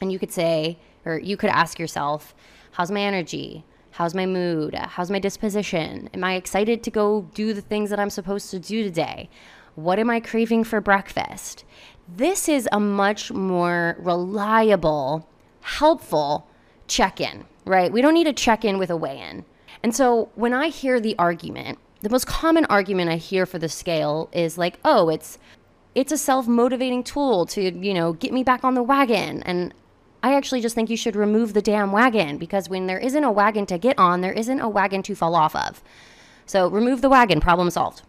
And 0.00 0.10
you 0.10 0.18
could 0.18 0.32
say, 0.32 0.78
or 1.04 1.18
you 1.18 1.36
could 1.36 1.50
ask 1.50 1.78
yourself, 1.78 2.34
how's 2.72 2.90
my 2.90 3.00
energy? 3.00 3.64
How's 4.00 4.14
my 4.14 4.24
mood? 4.24 4.74
How's 4.74 5.10
my 5.10 5.18
disposition? 5.18 6.08
Am 6.14 6.24
I 6.24 6.36
excited 6.36 6.82
to 6.84 6.90
go 6.90 7.28
do 7.34 7.52
the 7.52 7.60
things 7.60 7.90
that 7.90 8.00
I'm 8.00 8.08
supposed 8.08 8.50
to 8.50 8.58
do 8.58 8.82
today? 8.82 9.28
What 9.74 9.98
am 9.98 10.08
I 10.08 10.20
craving 10.20 10.64
for 10.64 10.80
breakfast? 10.80 11.66
This 12.08 12.48
is 12.48 12.66
a 12.72 12.80
much 12.80 13.30
more 13.30 13.98
reliable, 13.98 15.28
helpful 15.60 16.48
check 16.88 17.20
in, 17.20 17.44
right? 17.66 17.92
We 17.92 18.00
don't 18.00 18.14
need 18.14 18.26
a 18.26 18.32
check 18.32 18.64
in 18.64 18.78
with 18.78 18.88
a 18.88 18.96
weigh 18.96 19.20
in. 19.20 19.44
And 19.82 19.94
so 19.94 20.30
when 20.34 20.54
I 20.54 20.68
hear 20.68 20.98
the 20.98 21.14
argument, 21.18 21.78
the 22.00 22.08
most 22.08 22.26
common 22.26 22.64
argument 22.70 23.10
I 23.10 23.16
hear 23.16 23.44
for 23.44 23.58
the 23.58 23.68
scale 23.68 24.30
is 24.32 24.56
like, 24.56 24.78
oh, 24.82 25.10
it's 25.10 25.38
it's 25.94 26.12
a 26.12 26.16
self-motivating 26.16 27.04
tool 27.04 27.44
to, 27.44 27.60
you 27.60 27.92
know, 27.92 28.14
get 28.14 28.32
me 28.32 28.44
back 28.44 28.64
on 28.64 28.72
the 28.72 28.82
wagon. 28.82 29.42
And 29.42 29.74
I 30.22 30.34
actually 30.34 30.60
just 30.60 30.74
think 30.74 30.90
you 30.90 30.96
should 30.96 31.16
remove 31.16 31.54
the 31.54 31.62
damn 31.62 31.92
wagon 31.92 32.36
because 32.36 32.68
when 32.68 32.86
there 32.86 32.98
isn't 32.98 33.24
a 33.24 33.30
wagon 33.30 33.66
to 33.66 33.78
get 33.78 33.98
on, 33.98 34.20
there 34.20 34.32
isn't 34.32 34.60
a 34.60 34.68
wagon 34.68 35.02
to 35.04 35.14
fall 35.14 35.34
off 35.34 35.56
of. 35.56 35.82
So 36.46 36.68
remove 36.68 37.00
the 37.00 37.08
wagon, 37.08 37.40
problem 37.40 37.70
solved. 37.70 38.02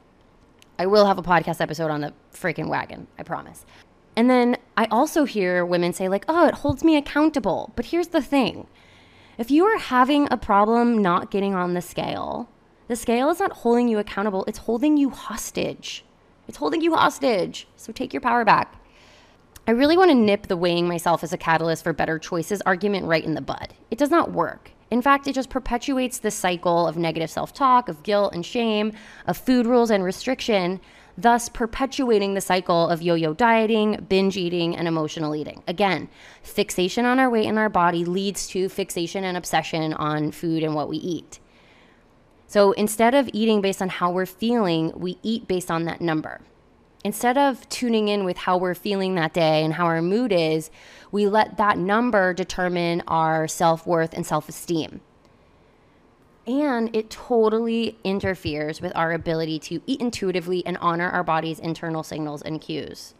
I 0.78 0.86
will 0.88 1.06
have 1.06 1.18
a 1.18 1.24
podcast 1.24 1.62
episode 1.62 1.92
on 1.92 2.02
the 2.02 2.14
freaking 2.34 2.68
wagon, 2.68 3.08
I 3.18 3.24
promise. 3.24 3.66
And 4.16 4.30
then 4.30 4.58
I 4.76 4.86
also 4.86 5.26
hear 5.26 5.66
women 5.66 5.94
say, 5.94 6.10
like, 6.10 6.26
oh, 6.28 6.48
it 6.48 6.56
holds 6.56 6.84
me 6.84 6.98
accountable. 6.98 7.72
But 7.76 7.86
here's 7.86 8.10
the 8.10 8.22
thing 8.22 8.68
if 9.38 9.50
you 9.50 9.66
are 9.66 9.78
having 9.78 10.28
a 10.30 10.38
problem 10.38 11.02
not 11.02 11.32
getting 11.32 11.54
on 11.54 11.74
the 11.74 11.82
scale, 11.82 12.50
the 12.88 12.96
scale 12.96 13.30
is 13.30 13.40
not 13.40 13.54
holding 13.54 13.88
you 13.88 14.00
accountable, 14.00 14.44
it's 14.48 14.60
holding 14.60 14.98
you 14.98 15.12
hostage. 15.12 16.04
It's 16.48 16.58
holding 16.58 16.82
you 16.82 16.96
hostage. 16.96 17.68
So 17.78 17.94
take 17.94 18.14
your 18.14 18.22
power 18.22 18.44
back. 18.44 18.76
I 19.68 19.72
really 19.72 19.96
want 19.96 20.10
to 20.10 20.16
nip 20.16 20.48
the 20.48 20.58
weighing 20.58 20.88
myself 20.88 21.24
as 21.24 21.34
a 21.34 21.38
catalyst 21.38 21.84
for 21.84 21.94
better 21.94 22.18
choices 22.18 22.62
argument 22.66 23.06
right 23.06 23.24
in 23.24 23.36
the 23.36 23.42
bud. 23.42 23.76
It 23.92 24.00
does 24.00 24.10
not 24.10 24.32
work. 24.32 24.72
In 24.90 25.04
fact, 25.04 25.28
it 25.28 25.36
just 25.36 25.52
perpetuates 25.52 26.18
the 26.18 26.32
cycle 26.32 26.88
of 26.88 26.98
negative 26.98 27.30
self 27.30 27.54
talk, 27.54 27.88
of 27.88 28.02
guilt 28.02 28.34
and 28.34 28.46
shame, 28.46 28.92
of 29.28 29.38
food 29.38 29.68
rules 29.68 29.92
and 29.92 30.04
restriction, 30.04 30.82
thus 31.16 31.48
perpetuating 31.48 32.34
the 32.34 32.42
cycle 32.42 32.90
of 32.90 33.04
yo 33.04 33.14
yo 33.14 33.34
dieting, 33.34 34.06
binge 34.10 34.36
eating, 34.36 34.76
and 34.76 34.88
emotional 34.88 35.36
eating. 35.36 35.62
Again, 35.68 36.10
fixation 36.42 37.06
on 37.06 37.20
our 37.20 37.30
weight 37.30 37.46
and 37.46 37.60
our 37.60 37.70
body 37.70 38.04
leads 38.04 38.48
to 38.50 38.68
fixation 38.68 39.24
and 39.24 39.38
obsession 39.38 39.94
on 39.94 40.32
food 40.32 40.64
and 40.64 40.74
what 40.74 40.90
we 40.90 40.98
eat. 40.98 41.40
So 42.48 42.72
instead 42.74 43.14
of 43.14 43.30
eating 43.32 43.62
based 43.62 43.82
on 43.82 43.90
how 43.90 44.12
we're 44.12 44.26
feeling, 44.26 44.92
we 44.96 45.20
eat 45.24 45.48
based 45.48 45.72
on 45.72 45.86
that 45.86 46.02
number. 46.02 46.42
Instead 47.04 47.38
of 47.38 47.68
tuning 47.70 48.08
in 48.08 48.24
with 48.24 48.38
how 48.38 48.58
we're 48.58 48.76
feeling 48.76 49.16
that 49.16 49.34
day 49.34 49.64
and 49.64 49.74
how 49.74 49.86
our 49.86 50.02
mood 50.02 50.32
is, 50.32 50.70
we 51.12 51.26
let 51.26 51.58
that 51.58 51.78
number 51.78 52.34
determine 52.34 53.02
our 53.08 53.48
self 53.48 53.88
worth 53.88 54.14
and 54.14 54.26
self 54.26 54.48
esteem. 54.48 55.02
And 56.46 56.96
it 56.96 57.10
totally 57.10 57.98
interferes 58.04 58.82
with 58.82 58.92
our 58.96 59.12
ability 59.12 59.60
to 59.60 59.82
eat 59.86 60.02
intuitively 60.02 60.66
and 60.66 60.78
honor 60.78 61.10
our 61.10 61.24
body's 61.24 61.60
internal 61.60 62.04
signals 62.04 62.42
and 62.42 62.62
cues. 62.62 63.14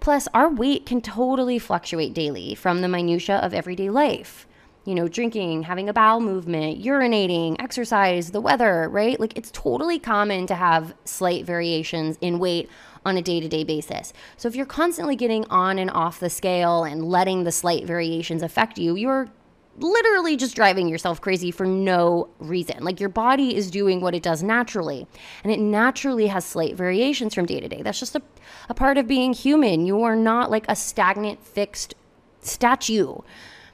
Plus, 0.00 0.28
our 0.34 0.50
weight 0.50 0.84
can 0.84 1.00
totally 1.00 1.58
fluctuate 1.58 2.12
daily 2.12 2.54
from 2.54 2.80
the 2.80 2.88
minutiae 2.88 3.36
of 3.36 3.54
everyday 3.54 3.88
life 3.88 4.46
you 4.84 4.94
know, 4.94 5.08
drinking, 5.08 5.62
having 5.62 5.88
a 5.88 5.92
bowel 5.92 6.20
movement, 6.20 6.82
urinating, 6.82 7.56
exercise, 7.58 8.30
the 8.30 8.40
weather, 8.40 8.88
right? 8.88 9.18
Like 9.18 9.36
it's 9.36 9.50
totally 9.50 9.98
common 9.98 10.46
to 10.46 10.54
have 10.54 10.94
slight 11.04 11.44
variations 11.46 12.18
in 12.20 12.38
weight 12.38 12.68
on 13.04 13.16
a 13.16 13.22
day 13.22 13.40
to 13.40 13.48
day 13.48 13.64
basis. 13.64 14.12
So 14.36 14.48
if 14.48 14.56
you're 14.56 14.66
constantly 14.66 15.16
getting 15.16 15.44
on 15.46 15.78
and 15.78 15.90
off 15.90 16.20
the 16.20 16.30
scale 16.30 16.84
and 16.84 17.04
letting 17.04 17.44
the 17.44 17.52
slight 17.52 17.86
variations 17.86 18.42
affect 18.42 18.78
you, 18.78 18.94
you're 18.94 19.30
literally 19.78 20.36
just 20.36 20.54
driving 20.54 20.88
yourself 20.88 21.20
crazy 21.20 21.50
for 21.50 21.66
no 21.66 22.28
reason. 22.38 22.82
Like 22.84 23.00
your 23.00 23.08
body 23.08 23.56
is 23.56 23.70
doing 23.70 24.00
what 24.00 24.14
it 24.14 24.22
does 24.22 24.42
naturally, 24.42 25.06
and 25.42 25.52
it 25.52 25.58
naturally 25.58 26.28
has 26.28 26.44
slight 26.44 26.76
variations 26.76 27.34
from 27.34 27.46
day 27.46 27.60
to 27.60 27.68
day. 27.68 27.82
That's 27.82 27.98
just 27.98 28.14
a, 28.14 28.22
a 28.68 28.74
part 28.74 28.98
of 28.98 29.08
being 29.08 29.32
human. 29.32 29.86
You 29.86 30.02
are 30.02 30.16
not 30.16 30.50
like 30.50 30.64
a 30.68 30.76
stagnant, 30.76 31.44
fixed 31.44 31.94
statue. 32.40 33.16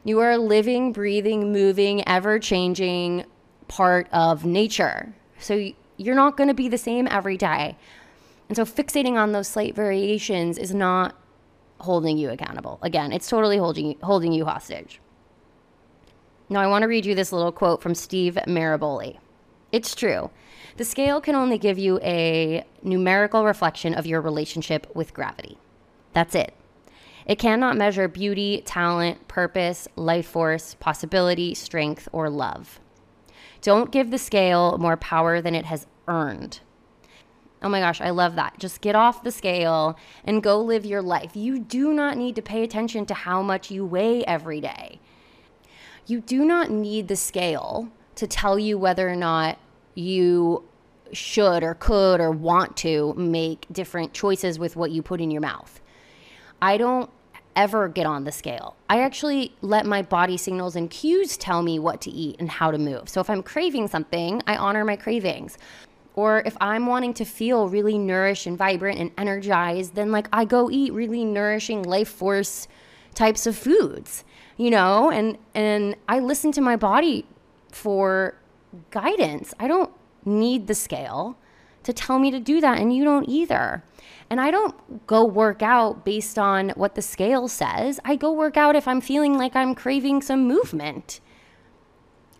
You 0.04 0.20
are 0.20 0.32
a 0.32 0.38
living, 0.38 0.92
breathing, 0.92 1.52
moving, 1.52 2.06
ever 2.08 2.38
changing 2.38 3.24
part 3.68 4.08
of 4.12 4.44
nature. 4.44 5.14
So 5.38 5.72
you're 5.96 6.14
not 6.14 6.36
going 6.36 6.48
to 6.48 6.54
be 6.54 6.68
the 6.68 6.78
same 6.78 7.06
every 7.08 7.36
day. 7.36 7.76
And 8.48 8.56
so 8.56 8.64
fixating 8.64 9.14
on 9.14 9.32
those 9.32 9.48
slight 9.48 9.76
variations 9.76 10.58
is 10.58 10.74
not 10.74 11.14
holding 11.80 12.18
you 12.18 12.30
accountable. 12.30 12.78
Again, 12.82 13.12
it's 13.12 13.28
totally 13.28 13.58
holding 13.58 13.98
holding 14.02 14.32
you 14.32 14.44
hostage. 14.44 15.00
Now 16.48 16.60
I 16.60 16.66
want 16.66 16.82
to 16.82 16.88
read 16.88 17.06
you 17.06 17.14
this 17.14 17.32
little 17.32 17.52
quote 17.52 17.80
from 17.80 17.94
Steve 17.94 18.38
Maraboli. 18.46 19.18
It's 19.70 19.94
true. 19.94 20.30
The 20.78 20.84
scale 20.84 21.20
can 21.20 21.34
only 21.34 21.58
give 21.58 21.78
you 21.78 22.00
a 22.02 22.64
numerical 22.82 23.44
reflection 23.44 23.94
of 23.94 24.06
your 24.06 24.20
relationship 24.20 24.86
with 24.94 25.14
gravity. 25.14 25.58
That's 26.12 26.34
it. 26.34 26.54
It 27.26 27.38
cannot 27.38 27.76
measure 27.76 28.08
beauty, 28.08 28.62
talent, 28.64 29.28
purpose, 29.28 29.86
life 29.96 30.26
force, 30.26 30.74
possibility, 30.80 31.54
strength, 31.54 32.08
or 32.12 32.30
love. 32.30 32.80
Don't 33.60 33.92
give 33.92 34.10
the 34.10 34.18
scale 34.18 34.78
more 34.78 34.96
power 34.96 35.40
than 35.40 35.54
it 35.54 35.66
has 35.66 35.86
earned. 36.08 36.60
Oh 37.62 37.68
my 37.68 37.80
gosh, 37.80 38.00
I 38.00 38.10
love 38.10 38.36
that. 38.36 38.58
Just 38.58 38.80
get 38.80 38.94
off 38.94 39.22
the 39.22 39.30
scale 39.30 39.98
and 40.24 40.42
go 40.42 40.60
live 40.60 40.86
your 40.86 41.02
life. 41.02 41.36
You 41.36 41.58
do 41.58 41.92
not 41.92 42.16
need 42.16 42.36
to 42.36 42.42
pay 42.42 42.62
attention 42.62 43.04
to 43.06 43.14
how 43.14 43.42
much 43.42 43.70
you 43.70 43.84
weigh 43.84 44.24
every 44.24 44.62
day. 44.62 44.98
You 46.06 46.20
do 46.20 46.44
not 46.44 46.70
need 46.70 47.08
the 47.08 47.16
scale 47.16 47.90
to 48.14 48.26
tell 48.26 48.58
you 48.58 48.78
whether 48.78 49.08
or 49.08 49.16
not 49.16 49.58
you 49.94 50.64
should 51.12 51.62
or 51.62 51.74
could 51.74 52.20
or 52.20 52.30
want 52.30 52.76
to 52.78 53.12
make 53.14 53.66
different 53.70 54.14
choices 54.14 54.58
with 54.58 54.76
what 54.76 54.90
you 54.90 55.02
put 55.02 55.20
in 55.20 55.30
your 55.30 55.42
mouth. 55.42 55.80
I 56.62 56.76
don't 56.76 57.10
ever 57.56 57.88
get 57.88 58.06
on 58.06 58.24
the 58.24 58.32
scale. 58.32 58.76
I 58.88 59.00
actually 59.00 59.54
let 59.60 59.84
my 59.86 60.02
body 60.02 60.36
signals 60.36 60.76
and 60.76 60.88
cues 60.90 61.36
tell 61.36 61.62
me 61.62 61.78
what 61.78 62.00
to 62.02 62.10
eat 62.10 62.36
and 62.38 62.48
how 62.48 62.70
to 62.70 62.78
move. 62.78 63.08
So 63.08 63.20
if 63.20 63.28
I'm 63.28 63.42
craving 63.42 63.88
something, 63.88 64.42
I 64.46 64.56
honor 64.56 64.84
my 64.84 64.96
cravings. 64.96 65.58
Or 66.14 66.42
if 66.44 66.56
I'm 66.60 66.86
wanting 66.86 67.14
to 67.14 67.24
feel 67.24 67.68
really 67.68 67.98
nourished 67.98 68.46
and 68.46 68.58
vibrant 68.58 68.98
and 68.98 69.10
energized, 69.16 69.94
then 69.94 70.12
like 70.12 70.28
I 70.32 70.44
go 70.44 70.70
eat 70.70 70.92
really 70.92 71.24
nourishing 71.24 71.82
life 71.82 72.08
force 72.08 72.68
types 73.14 73.46
of 73.46 73.56
foods, 73.56 74.24
you 74.56 74.70
know? 74.70 75.10
And 75.10 75.38
and 75.54 75.96
I 76.08 76.18
listen 76.18 76.52
to 76.52 76.60
my 76.60 76.76
body 76.76 77.26
for 77.72 78.34
guidance. 78.90 79.54
I 79.58 79.68
don't 79.68 79.92
need 80.24 80.66
the 80.66 80.74
scale 80.74 81.36
to 81.82 81.92
tell 81.92 82.18
me 82.18 82.30
to 82.30 82.40
do 82.40 82.60
that, 82.60 82.78
and 82.78 82.94
you 82.94 83.04
don't 83.04 83.28
either. 83.28 83.82
And 84.30 84.40
I 84.40 84.52
don't 84.52 85.06
go 85.08 85.24
work 85.24 85.60
out 85.60 86.04
based 86.04 86.38
on 86.38 86.70
what 86.70 86.94
the 86.94 87.02
scale 87.02 87.48
says. 87.48 87.98
I 88.04 88.14
go 88.14 88.32
work 88.32 88.56
out 88.56 88.76
if 88.76 88.86
I'm 88.86 89.00
feeling 89.00 89.36
like 89.36 89.56
I'm 89.56 89.74
craving 89.74 90.22
some 90.22 90.46
movement. 90.46 91.20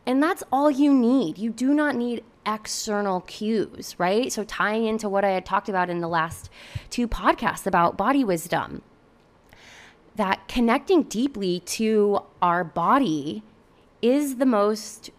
And 0.07 0.23
that's 0.23 0.45
all 0.53 0.71
you 0.71 0.95
need. 0.95 1.37
You 1.37 1.51
do 1.51 1.75
not 1.75 1.97
need 1.97 2.23
external 2.47 3.21
cues, 3.23 3.97
right? 3.99 4.33
So, 4.33 4.45
tying 4.45 4.87
into 4.87 5.09
what 5.09 5.25
I 5.25 5.31
had 5.31 5.45
talked 5.45 5.69
about 5.69 5.91
in 5.91 6.01
the 6.01 6.09
last 6.09 6.49
two 6.89 7.07
podcasts 7.07 7.67
about 7.67 7.97
body 7.97 8.25
wisdom, 8.25 8.83
that 10.17 10.49
connecting 10.49 11.03
deeply 11.05 11.61
to 11.61 12.21
our 12.41 12.65
body 12.65 13.43
is 14.01 14.37
the 14.37 14.47
most 14.47 15.11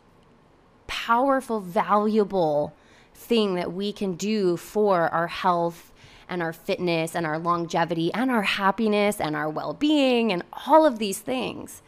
powerful, 0.88 1.60
valuable 1.60 2.74
thing 3.14 3.56
that 3.56 3.72
we 3.72 3.94
can 3.94 4.16
do 4.16 4.58
for 4.58 5.10
our 5.10 5.28
health 5.28 5.91
and 6.32 6.42
our 6.42 6.54
fitness 6.54 7.14
and 7.14 7.26
our 7.28 7.38
longevity 7.38 8.12
and 8.14 8.32
our 8.32 8.42
happiness 8.42 9.20
and 9.20 9.36
our 9.36 9.50
well 9.50 9.74
being 9.74 10.32
and 10.32 10.44
all 10.66 10.86
of 10.86 10.98
these 10.98 11.20
things. 11.20 11.84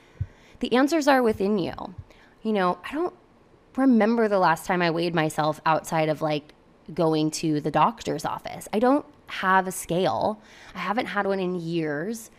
The 0.59 0.75
answers 0.75 1.07
are 1.07 1.23
within 1.23 1.57
you. 1.57 1.73
You 2.43 2.51
know, 2.51 2.77
I 2.88 2.93
don't 2.93 3.15
remember 3.77 4.27
the 4.27 4.39
last 4.39 4.65
time 4.65 4.81
I 4.81 4.91
weighed 4.91 5.15
myself 5.15 5.62
outside 5.65 6.09
of 6.09 6.21
like 6.21 6.53
going 6.93 7.31
to 7.31 7.62
the 7.62 7.71
doctor's 7.71 8.25
office. 8.25 8.67
I 8.73 8.79
don't 8.79 9.05
have 9.27 9.65
a 9.65 9.71
scale, 9.71 10.41
I 10.75 10.79
haven't 10.79 11.07
had 11.07 11.25
one 11.25 11.39
in 11.39 11.55
years. 11.55 12.29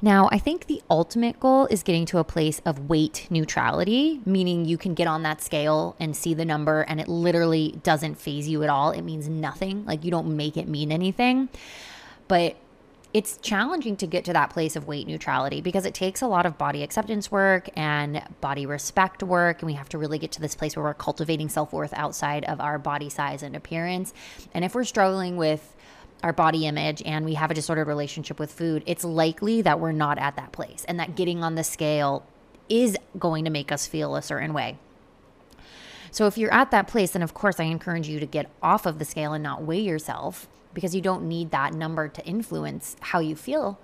Now, 0.00 0.28
I 0.30 0.38
think 0.38 0.66
the 0.66 0.80
ultimate 0.88 1.40
goal 1.40 1.66
is 1.66 1.82
getting 1.82 2.06
to 2.06 2.18
a 2.18 2.24
place 2.24 2.60
of 2.64 2.88
weight 2.88 3.26
neutrality, 3.30 4.20
meaning 4.24 4.64
you 4.64 4.78
can 4.78 4.94
get 4.94 5.08
on 5.08 5.24
that 5.24 5.42
scale 5.42 5.96
and 5.98 6.16
see 6.16 6.34
the 6.34 6.44
number 6.44 6.82
and 6.82 7.00
it 7.00 7.08
literally 7.08 7.80
doesn't 7.82 8.14
phase 8.14 8.48
you 8.48 8.62
at 8.62 8.70
all. 8.70 8.92
It 8.92 9.02
means 9.02 9.28
nothing. 9.28 9.84
Like 9.84 10.04
you 10.04 10.10
don't 10.12 10.36
make 10.36 10.56
it 10.56 10.68
mean 10.68 10.92
anything. 10.92 11.48
But 12.28 12.56
it's 13.14 13.38
challenging 13.38 13.96
to 13.96 14.06
get 14.06 14.24
to 14.26 14.34
that 14.34 14.50
place 14.50 14.76
of 14.76 14.86
weight 14.86 15.06
neutrality 15.06 15.62
because 15.62 15.86
it 15.86 15.94
takes 15.94 16.20
a 16.20 16.26
lot 16.26 16.44
of 16.44 16.58
body 16.58 16.82
acceptance 16.82 17.32
work 17.32 17.68
and 17.74 18.22
body 18.40 18.66
respect 18.66 19.22
work. 19.22 19.62
And 19.62 19.66
we 19.66 19.72
have 19.72 19.88
to 19.88 19.98
really 19.98 20.18
get 20.18 20.30
to 20.32 20.40
this 20.40 20.54
place 20.54 20.76
where 20.76 20.84
we're 20.84 20.94
cultivating 20.94 21.48
self 21.48 21.72
worth 21.72 21.94
outside 21.94 22.44
of 22.44 22.60
our 22.60 22.78
body 22.78 23.08
size 23.08 23.42
and 23.42 23.56
appearance. 23.56 24.12
And 24.52 24.64
if 24.64 24.74
we're 24.74 24.84
struggling 24.84 25.38
with 25.38 25.74
our 26.22 26.32
body 26.32 26.66
image 26.66 27.02
and 27.04 27.24
we 27.24 27.34
have 27.34 27.50
a 27.50 27.54
disordered 27.54 27.86
relationship 27.86 28.38
with 28.38 28.52
food, 28.52 28.82
it's 28.86 29.04
likely 29.04 29.62
that 29.62 29.80
we're 29.80 29.92
not 29.92 30.18
at 30.18 30.36
that 30.36 30.52
place 30.52 30.84
and 30.88 30.98
that 30.98 31.14
getting 31.14 31.44
on 31.44 31.54
the 31.54 31.64
scale 31.64 32.26
is 32.68 32.96
going 33.18 33.44
to 33.44 33.50
make 33.50 33.72
us 33.72 33.86
feel 33.86 34.16
a 34.16 34.22
certain 34.22 34.52
way. 34.52 34.76
So 36.10 36.26
if 36.26 36.38
you're 36.38 36.52
at 36.52 36.70
that 36.70 36.88
place, 36.88 37.12
then 37.12 37.22
of 37.22 37.34
course 37.34 37.60
I 37.60 37.64
encourage 37.64 38.08
you 38.08 38.20
to 38.20 38.26
get 38.26 38.50
off 38.62 38.86
of 38.86 38.98
the 38.98 39.04
scale 39.04 39.32
and 39.32 39.42
not 39.42 39.62
weigh 39.62 39.80
yourself 39.80 40.48
because 40.74 40.94
you 40.94 41.00
don't 41.00 41.28
need 41.28 41.50
that 41.50 41.72
number 41.74 42.08
to 42.08 42.24
influence 42.24 42.96
how 43.00 43.20
you 43.20 43.36
feel. 43.36 43.78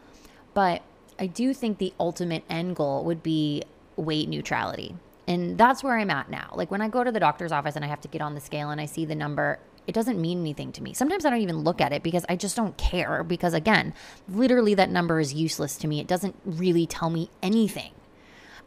But 0.53 0.83
I 1.19 1.26
do 1.26 1.55
think 1.55 1.79
the 1.79 1.93
ultimate 1.99 2.45
end 2.49 2.76
goal 2.76 3.05
would 3.05 3.23
be 3.23 3.62
weight 3.97 4.29
neutrality. 4.29 4.97
And 5.26 5.57
that's 5.57 5.83
where 5.83 5.99
I'm 5.99 6.11
at 6.11 6.31
now. 6.31 6.50
Like 6.55 6.71
when 6.71 6.81
I 6.81 6.88
go 6.88 7.03
to 7.03 7.11
the 7.11 7.21
doctor's 7.21 7.53
office 7.53 7.76
and 7.76 7.85
I 7.85 7.88
have 7.88 8.00
to 8.03 8.09
get 8.09 8.21
on 8.21 8.35
the 8.35 8.41
scale 8.41 8.71
and 8.71 8.81
I 8.81 8.87
see 8.87 9.05
the 9.05 9.14
number, 9.14 9.59
it 9.87 9.95
doesn't 9.95 10.21
mean 10.21 10.41
anything 10.41 10.73
to 10.73 10.83
me. 10.83 10.95
Sometimes 10.95 11.25
I 11.25 11.31
don't 11.31 11.41
even 11.41 11.59
look 11.59 11.81
at 11.81 11.93
it 11.93 12.03
because 12.03 12.25
I 12.29 12.37
just 12.37 12.57
don't 12.57 12.76
care. 12.76 13.23
Because 13.23 13.55
again, 13.55 13.95
literally 14.29 14.75
that 14.75 14.91
number 14.91 15.21
is 15.21 15.35
useless 15.35 15.76
to 15.79 15.88
me. 15.88 16.00
It 16.00 16.07
doesn't 16.07 16.37
really 16.45 16.87
tell 16.87 17.11
me 17.11 17.31
anything 17.43 17.93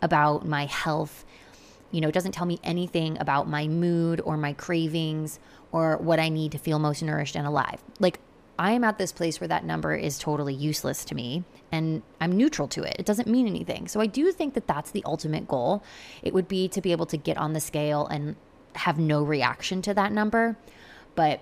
about 0.02 0.46
my 0.46 0.66
health. 0.66 1.26
You 1.92 2.02
know, 2.02 2.10
it 2.10 2.14
doesn't 2.14 2.34
tell 2.34 2.46
me 2.46 2.60
anything 2.64 3.18
about 3.20 3.48
my 3.48 3.68
mood 3.68 4.22
or 4.22 4.38
my 4.38 4.54
cravings 4.54 5.40
or 5.72 5.98
what 5.98 6.20
I 6.20 6.30
need 6.30 6.52
to 6.52 6.58
feel 6.58 6.80
most 6.80 7.02
nourished 7.02 7.36
and 7.36 7.48
alive. 7.48 7.82
Like, 8.00 8.20
I 8.60 8.72
am 8.72 8.84
at 8.84 8.98
this 8.98 9.12
place 9.12 9.40
where 9.40 9.48
that 9.48 9.64
number 9.64 9.96
is 9.96 10.18
totally 10.18 10.54
useless 10.54 11.06
to 11.06 11.16
me 11.16 11.44
and 11.72 12.02
I'm 12.20 12.36
neutral 12.36 12.68
to 12.70 12.84
it. 12.84 12.96
It 12.98 13.06
doesn't 13.06 13.28
mean 13.28 13.48
anything. 13.48 13.88
So 13.88 14.00
I 14.00 14.08
do 14.08 14.32
think 14.32 14.56
that 14.56 14.68
that's 14.68 14.92
the 14.92 15.04
ultimate 15.06 15.48
goal. 15.48 15.84
It 16.24 16.34
would 16.34 16.48
be 16.48 16.68
to 16.70 16.82
be 16.82 16.92
able 16.92 17.06
to 17.08 17.18
get 17.18 17.38
on 17.38 17.54
the 17.54 17.60
scale 17.60 18.08
and 18.08 18.36
have 18.76 18.98
no 18.98 19.24
reaction 19.24 19.82
to 19.84 19.94
that 19.94 20.12
number. 20.12 20.58
But 21.18 21.42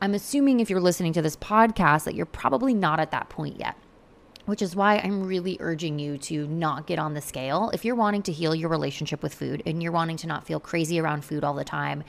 I'm 0.00 0.14
assuming 0.14 0.60
if 0.60 0.70
you're 0.70 0.80
listening 0.80 1.12
to 1.14 1.22
this 1.22 1.36
podcast 1.36 2.04
that 2.04 2.14
you're 2.14 2.24
probably 2.24 2.72
not 2.72 3.00
at 3.00 3.10
that 3.10 3.28
point 3.28 3.58
yet, 3.58 3.76
which 4.46 4.62
is 4.62 4.76
why 4.76 4.98
I'm 4.98 5.24
really 5.24 5.56
urging 5.58 5.98
you 5.98 6.18
to 6.18 6.46
not 6.46 6.86
get 6.86 7.00
on 7.00 7.14
the 7.14 7.20
scale. 7.20 7.70
If 7.74 7.84
you're 7.84 7.96
wanting 7.96 8.22
to 8.22 8.32
heal 8.32 8.54
your 8.54 8.68
relationship 8.68 9.24
with 9.24 9.34
food 9.34 9.64
and 9.66 9.82
you're 9.82 9.90
wanting 9.90 10.16
to 10.18 10.28
not 10.28 10.46
feel 10.46 10.60
crazy 10.60 11.00
around 11.00 11.24
food 11.24 11.42
all 11.42 11.54
the 11.54 11.64
time 11.64 12.04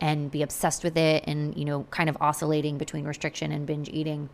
and 0.00 0.30
be 0.30 0.42
obsessed 0.42 0.84
with 0.84 0.96
it 0.96 1.24
and, 1.26 1.56
you 1.56 1.64
know, 1.64 1.82
kind 1.90 2.08
of 2.08 2.16
oscillating 2.20 2.78
between 2.78 3.04
restriction 3.04 3.50
and 3.50 3.66
binge 3.66 3.88
eating, 3.88 4.28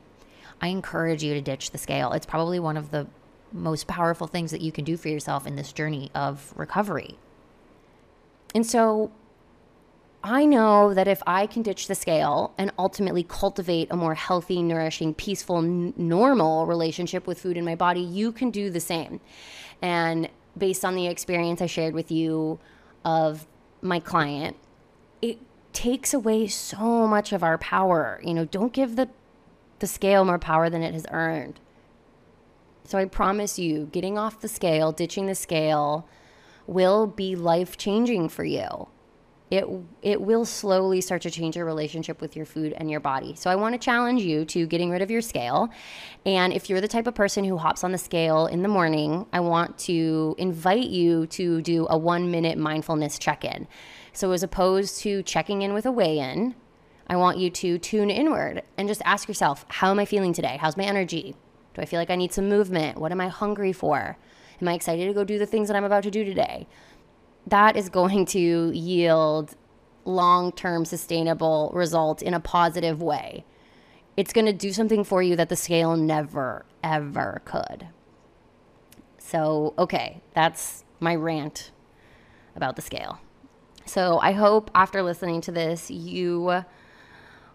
I 0.61 0.69
encourage 0.69 1.25
you 1.25 1.33
to 1.33 1.41
ditch 1.41 1.71
the 1.71 1.79
scale. 1.79 2.13
It's 2.13 2.27
probably 2.27 2.61
one 2.61 2.77
of 2.77 2.91
the 2.91 3.07
most 3.53 3.87
powerful 3.87 4.27
things 4.27 4.51
that 4.51 4.61
you 4.61 4.71
can 4.71 4.85
do 4.85 4.99
for 4.99 5.09
yourself 5.09 5.47
in 5.47 5.57
this 5.57 5.73
journey 5.73 6.11
of 6.15 6.53
recovery. 6.57 7.17
And 8.55 8.67
so 8.67 9.13
I 10.23 10.47
know 10.47 10.95
that 10.95 11.07
if 11.07 11.23
I 11.27 11.47
can 11.47 11.63
ditch 11.63 11.87
the 11.87 11.95
scale 11.95 12.53
and 12.59 12.73
ultimately 12.77 13.23
cultivate 13.23 13.89
a 13.91 13.97
more 13.97 14.15
healthy, 14.15 14.63
nourishing, 14.63 15.15
peaceful, 15.15 15.59
n- 15.59 15.95
normal 15.97 16.67
relationship 16.67 17.27
with 17.27 17.41
food 17.41 17.57
in 17.57 17.65
my 17.65 17.77
body, 17.77 18.01
you 18.01 18.33
can 18.33 18.51
do 18.51 18.69
the 18.69 18.81
same. 18.81 19.21
And 19.81 20.29
based 20.57 20.85
on 20.85 20.97
the 20.97 21.07
experience 21.07 21.63
I 21.63 21.67
shared 21.67 21.95
with 21.95 22.11
you 22.11 22.59
of 23.05 23.47
my 23.81 24.01
client, 24.01 24.57
it 25.23 25.39
takes 25.73 26.13
away 26.13 26.49
so 26.49 27.07
much 27.07 27.33
of 27.33 27.45
our 27.45 27.57
power. 27.57 28.21
You 28.25 28.35
know, 28.35 28.45
don't 28.45 28.73
give 28.73 28.97
the 28.97 29.09
the 29.79 29.87
scale 29.87 30.25
more 30.25 30.41
power 30.41 30.69
than 30.69 30.83
it 30.83 30.93
has 30.93 31.07
earned. 31.13 31.61
So 32.83 32.99
I 32.99 33.05
promise 33.05 33.61
you, 33.61 33.89
getting 33.93 34.19
off 34.19 34.41
the 34.41 34.49
scale, 34.49 34.91
ditching 34.91 35.27
the 35.27 35.37
scale 35.37 36.09
will 36.67 37.07
be 37.07 37.37
life 37.37 37.77
changing 37.77 38.29
for 38.29 38.43
you 38.43 38.89
it 39.51 39.65
it 40.03 40.21
will 40.21 40.45
slowly 40.45 41.01
start 41.01 41.23
to 41.23 41.31
change 41.31 41.57
your 41.57 41.65
relationship 41.65 42.21
with 42.21 42.37
your 42.37 42.47
food 42.47 42.75
and 42.77 42.91
your 42.91 43.01
body. 43.01 43.35
So 43.35 43.51
I 43.51 43.57
want 43.57 43.75
to 43.75 43.79
challenge 43.79 44.23
you 44.23 44.45
to 44.47 44.67
getting 44.67 44.91
rid 44.91 45.03
of 45.03 45.11
your 45.11 45.23
scale. 45.23 45.69
And 46.27 46.53
if 46.53 46.69
you're 46.69 46.81
the 46.81 46.89
type 46.89 47.07
of 47.07 47.15
person 47.15 47.45
who 47.45 47.57
hops 47.57 47.85
on 47.85 47.93
the 47.93 47.99
scale 47.99 48.47
in 48.47 48.63
the 48.63 48.69
morning, 48.69 49.27
I 49.33 49.41
want 49.41 49.79
to 49.81 50.35
invite 50.39 50.89
you 50.89 51.27
to 51.29 51.63
do 51.63 51.87
a 51.87 51.99
1-minute 51.99 52.59
mindfulness 52.59 53.19
check-in. 53.19 53.67
So 54.13 54.33
as 54.33 54.43
opposed 54.43 55.01
to 55.01 55.23
checking 55.23 55.63
in 55.63 55.73
with 55.73 55.87
a 55.87 55.93
weigh-in, 55.93 56.55
I 57.07 57.17
want 57.17 57.39
you 57.39 57.49
to 57.51 57.79
tune 57.79 58.11
inward 58.11 58.63
and 58.77 58.87
just 58.87 59.01
ask 59.05 59.29
yourself, 59.29 59.65
how 59.69 59.91
am 59.91 59.99
I 59.99 60.05
feeling 60.05 60.33
today? 60.35 60.59
How's 60.61 60.77
my 60.77 60.85
energy? 60.85 61.35
Do 61.75 61.81
I 61.81 61.87
feel 61.87 61.99
like 61.99 62.11
I 62.11 62.17
need 62.17 62.33
some 62.33 62.49
movement? 62.49 62.99
What 62.99 63.13
am 63.13 63.21
I 63.21 63.29
hungry 63.29 63.73
for? 63.73 64.19
Am 64.61 64.69
I 64.69 64.75
excited 64.75 65.07
to 65.07 65.15
go 65.15 65.25
do 65.25 65.39
the 65.39 65.47
things 65.47 65.69
that 65.69 65.77
I'm 65.77 65.85
about 65.85 66.03
to 66.03 66.11
do 66.11 66.25
today? 66.25 66.67
That 67.51 67.77
is 67.77 67.89
going 67.89 68.27
to 68.27 68.71
yield 68.73 69.57
long 70.05 70.53
term 70.53 70.85
sustainable 70.85 71.71
results 71.75 72.23
in 72.23 72.35
a 72.35 72.41
positive 72.41 73.03
way. 73.03 73.45
It's 74.17 74.33
going 74.33 74.47
to 74.47 74.53
do 74.53 74.73
something 74.73 75.05
for 75.05 75.23
you 75.23 75.37
that 75.37 75.49
the 75.49 75.57
scale 75.57 75.97
never, 75.97 76.65
ever 76.83 77.43
could. 77.45 77.89
So, 79.19 79.75
okay, 79.79 80.23
that's 80.35 80.85
my 80.99 81.15
rant 81.15 81.71
about 82.57 82.77
the 82.77 82.83
scale. 82.83 83.21
So, 83.85 84.19
I 84.19 84.33
hope 84.33 84.71
after 84.75 85.03
listening 85.03 85.41
to 85.43 85.53
this, 85.53 85.91
you 85.91 86.65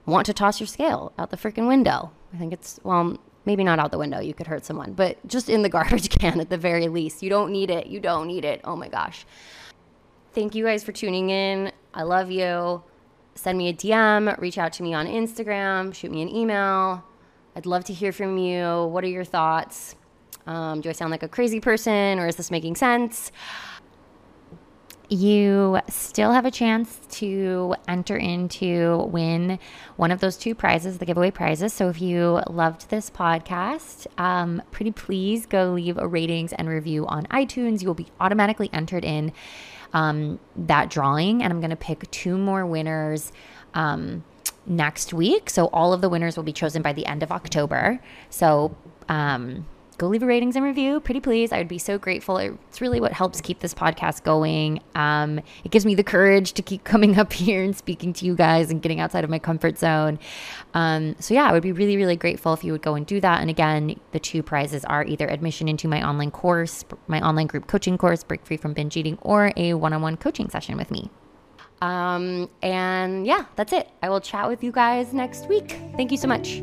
want 0.06 0.26
to 0.28 0.34
toss 0.34 0.60
your 0.60 0.68
scale 0.68 1.12
out 1.18 1.32
the 1.32 1.38
freaking 1.38 1.68
window. 1.68 2.12
I 2.34 2.38
think 2.38 2.54
it's, 2.54 2.80
well, 2.84 3.18
maybe 3.46 3.64
not 3.64 3.80
out 3.80 3.92
the 3.92 3.98
window, 3.98 4.20
you 4.20 4.34
could 4.34 4.48
hurt 4.48 4.66
someone, 4.66 4.94
but 4.94 5.26
just 5.28 5.50
in 5.50 5.62
the 5.62 5.70
garbage 5.70 6.10
can 6.20 6.40
at 6.40 6.50
the 6.50 6.58
very 6.58 6.88
least. 6.88 7.24
You 7.24 7.30
don't 7.30 7.52
need 7.52 7.70
it. 7.70 7.88
You 7.88 8.00
don't 8.00 8.28
need 8.28 8.46
it. 8.46 8.62
Oh 8.64 8.76
my 8.76 8.88
gosh. 8.88 9.26
Thank 10.34 10.56
you 10.56 10.66
guys 10.66 10.84
for 10.84 10.92
tuning 10.92 11.30
in. 11.30 11.72
I 11.94 12.02
love 12.02 12.32
you. 12.32 12.82
Send 13.36 13.56
me 13.56 13.70
a 13.70 13.74
DM, 13.74 14.36
reach 14.40 14.58
out 14.58 14.74
to 14.74 14.84
me 14.84 14.92
on 14.94 15.06
Instagram, 15.06 15.94
shoot 15.94 16.12
me 16.12 16.24
an 16.24 16.30
email. 16.30 17.04
I'd 17.56 17.68
love 17.68 17.84
to 17.86 17.94
hear 17.94 18.12
from 18.12 18.40
you. 18.40 18.86
What 18.88 19.04
are 19.04 19.08
your 19.08 19.26
thoughts? 19.26 19.96
Um, 20.48 20.82
do 20.82 20.90
I 20.90 20.94
sound 20.94 21.12
like 21.12 21.22
a 21.22 21.28
crazy 21.28 21.60
person 21.60 22.18
or 22.18 22.28
is 22.28 22.36
this 22.36 22.50
making 22.50 22.76
sense? 22.78 23.32
You 25.08 25.80
still 25.88 26.32
have 26.32 26.46
a 26.46 26.52
chance 26.52 27.00
to 27.18 27.76
enter 27.88 28.18
into 28.18 29.08
win 29.12 29.60
one 29.98 30.10
of 30.10 30.20
those 30.20 30.36
two 30.36 30.56
prizes, 30.56 30.98
the 30.98 31.06
giveaway 31.06 31.30
prizes. 31.30 31.74
So 31.74 31.90
if 31.90 32.02
you 32.02 32.42
loved 32.50 32.90
this 32.90 33.12
podcast, 33.12 34.08
um, 34.20 34.64
pretty 34.72 34.92
please 34.92 35.46
go 35.46 35.74
leave 35.74 36.00
a 36.00 36.08
ratings 36.08 36.54
and 36.54 36.68
review 36.68 37.06
on 37.06 37.28
iTunes. 37.28 37.82
You 37.84 37.88
will 37.88 37.94
be 37.94 38.08
automatically 38.20 38.72
entered 38.74 39.06
in 39.06 39.32
um, 39.94 40.40
that 40.56 40.90
drawing, 40.90 41.44
and 41.44 41.54
I'm 41.54 41.60
going 41.60 41.70
to 41.70 41.76
pick 41.76 42.10
two 42.12 42.38
more 42.38 42.66
winners. 42.66 43.32
Um, 43.74 44.24
next 44.66 45.14
week. 45.14 45.50
So 45.50 45.66
all 45.68 45.94
of 45.94 46.02
the 46.02 46.10
winners 46.10 46.38
will 46.38 46.44
be 46.44 46.54
chosen 46.54 46.82
by 46.82 46.94
the 46.94 47.06
end 47.06 47.24
of 47.24 47.32
October. 47.32 48.00
So 48.30 48.76
um, 49.10 49.66
go 49.98 50.08
leave 50.08 50.24
a 50.24 50.26
ratings 50.26 50.56
and 50.56 50.66
review, 50.66 51.00
pretty 51.00 51.20
please. 51.20 51.52
I 51.52 51.58
would 51.58 51.68
be 51.68 51.78
so 51.78 51.98
grateful. 51.98 52.38
It's 52.38 52.82
really 52.82 53.00
what 53.00 53.14
helps 53.14 53.42
keep 53.42 53.60
this 53.60 53.74
podcast 53.74 54.24
going. 54.24 54.82
Um, 54.96 55.40
it 55.64 55.72
gives 55.72 55.86
me 55.86 55.96
the 55.96 56.04
courage 56.04 56.54
to 56.54 56.62
keep 56.62 56.84
coming 56.94 57.18
up 57.18 57.34
here 57.34 57.64
and 57.64 57.76
speaking 57.76 58.14
to 58.14 58.26
you 58.26 58.36
guys 58.36 58.72
and 58.72 58.82
getting 58.82 59.00
outside 59.00 59.24
of 59.24 59.30
my 59.30 59.40
comfort 59.40 59.78
zone. 59.78 60.20
Um, 60.74 61.16
so 61.20 61.34
yeah, 61.34 61.46
I 61.46 61.52
would 61.52 61.64
be 61.64 61.72
really, 61.72 61.98
really 61.98 62.16
grateful 62.16 62.54
if 62.54 62.64
you 62.64 62.72
would 62.72 62.82
go 62.82 62.96
and 62.96 63.06
do 63.06 63.20
that. 63.22 63.42
And 63.42 63.50
again, 63.50 64.00
the 64.12 64.20
two 64.20 64.44
prizes 64.44 64.84
are 64.86 65.04
either 65.06 65.28
admission 65.28 65.68
into 65.68 65.88
my 65.88 66.08
online 66.08 66.32
course, 66.32 66.84
my 67.08 67.26
online 67.26 67.48
group 67.48 67.68
coaching 67.68 67.98
course, 67.98 68.24
Break 68.24 68.46
Free 68.46 68.58
from 68.58 68.74
Binge 68.74 68.98
Eating, 68.98 69.18
or 69.22 69.52
a 69.56 69.74
one-on-one 69.74 70.18
coaching 70.18 70.50
session 70.50 70.78
with 70.78 70.92
me. 70.92 71.10
Um, 71.82 72.50
and 72.62 73.28
yeah, 73.28 73.46
that's 73.56 73.74
it. 73.74 73.90
I 74.02 74.10
will 74.10 74.22
chat 74.22 74.48
with 74.48 74.64
you 74.64 74.72
guys 74.72 75.14
next 75.14 75.50
week. 75.50 75.78
Thank 75.98 76.12
you 76.12 76.18
so 76.18 76.28
much. 76.28 76.62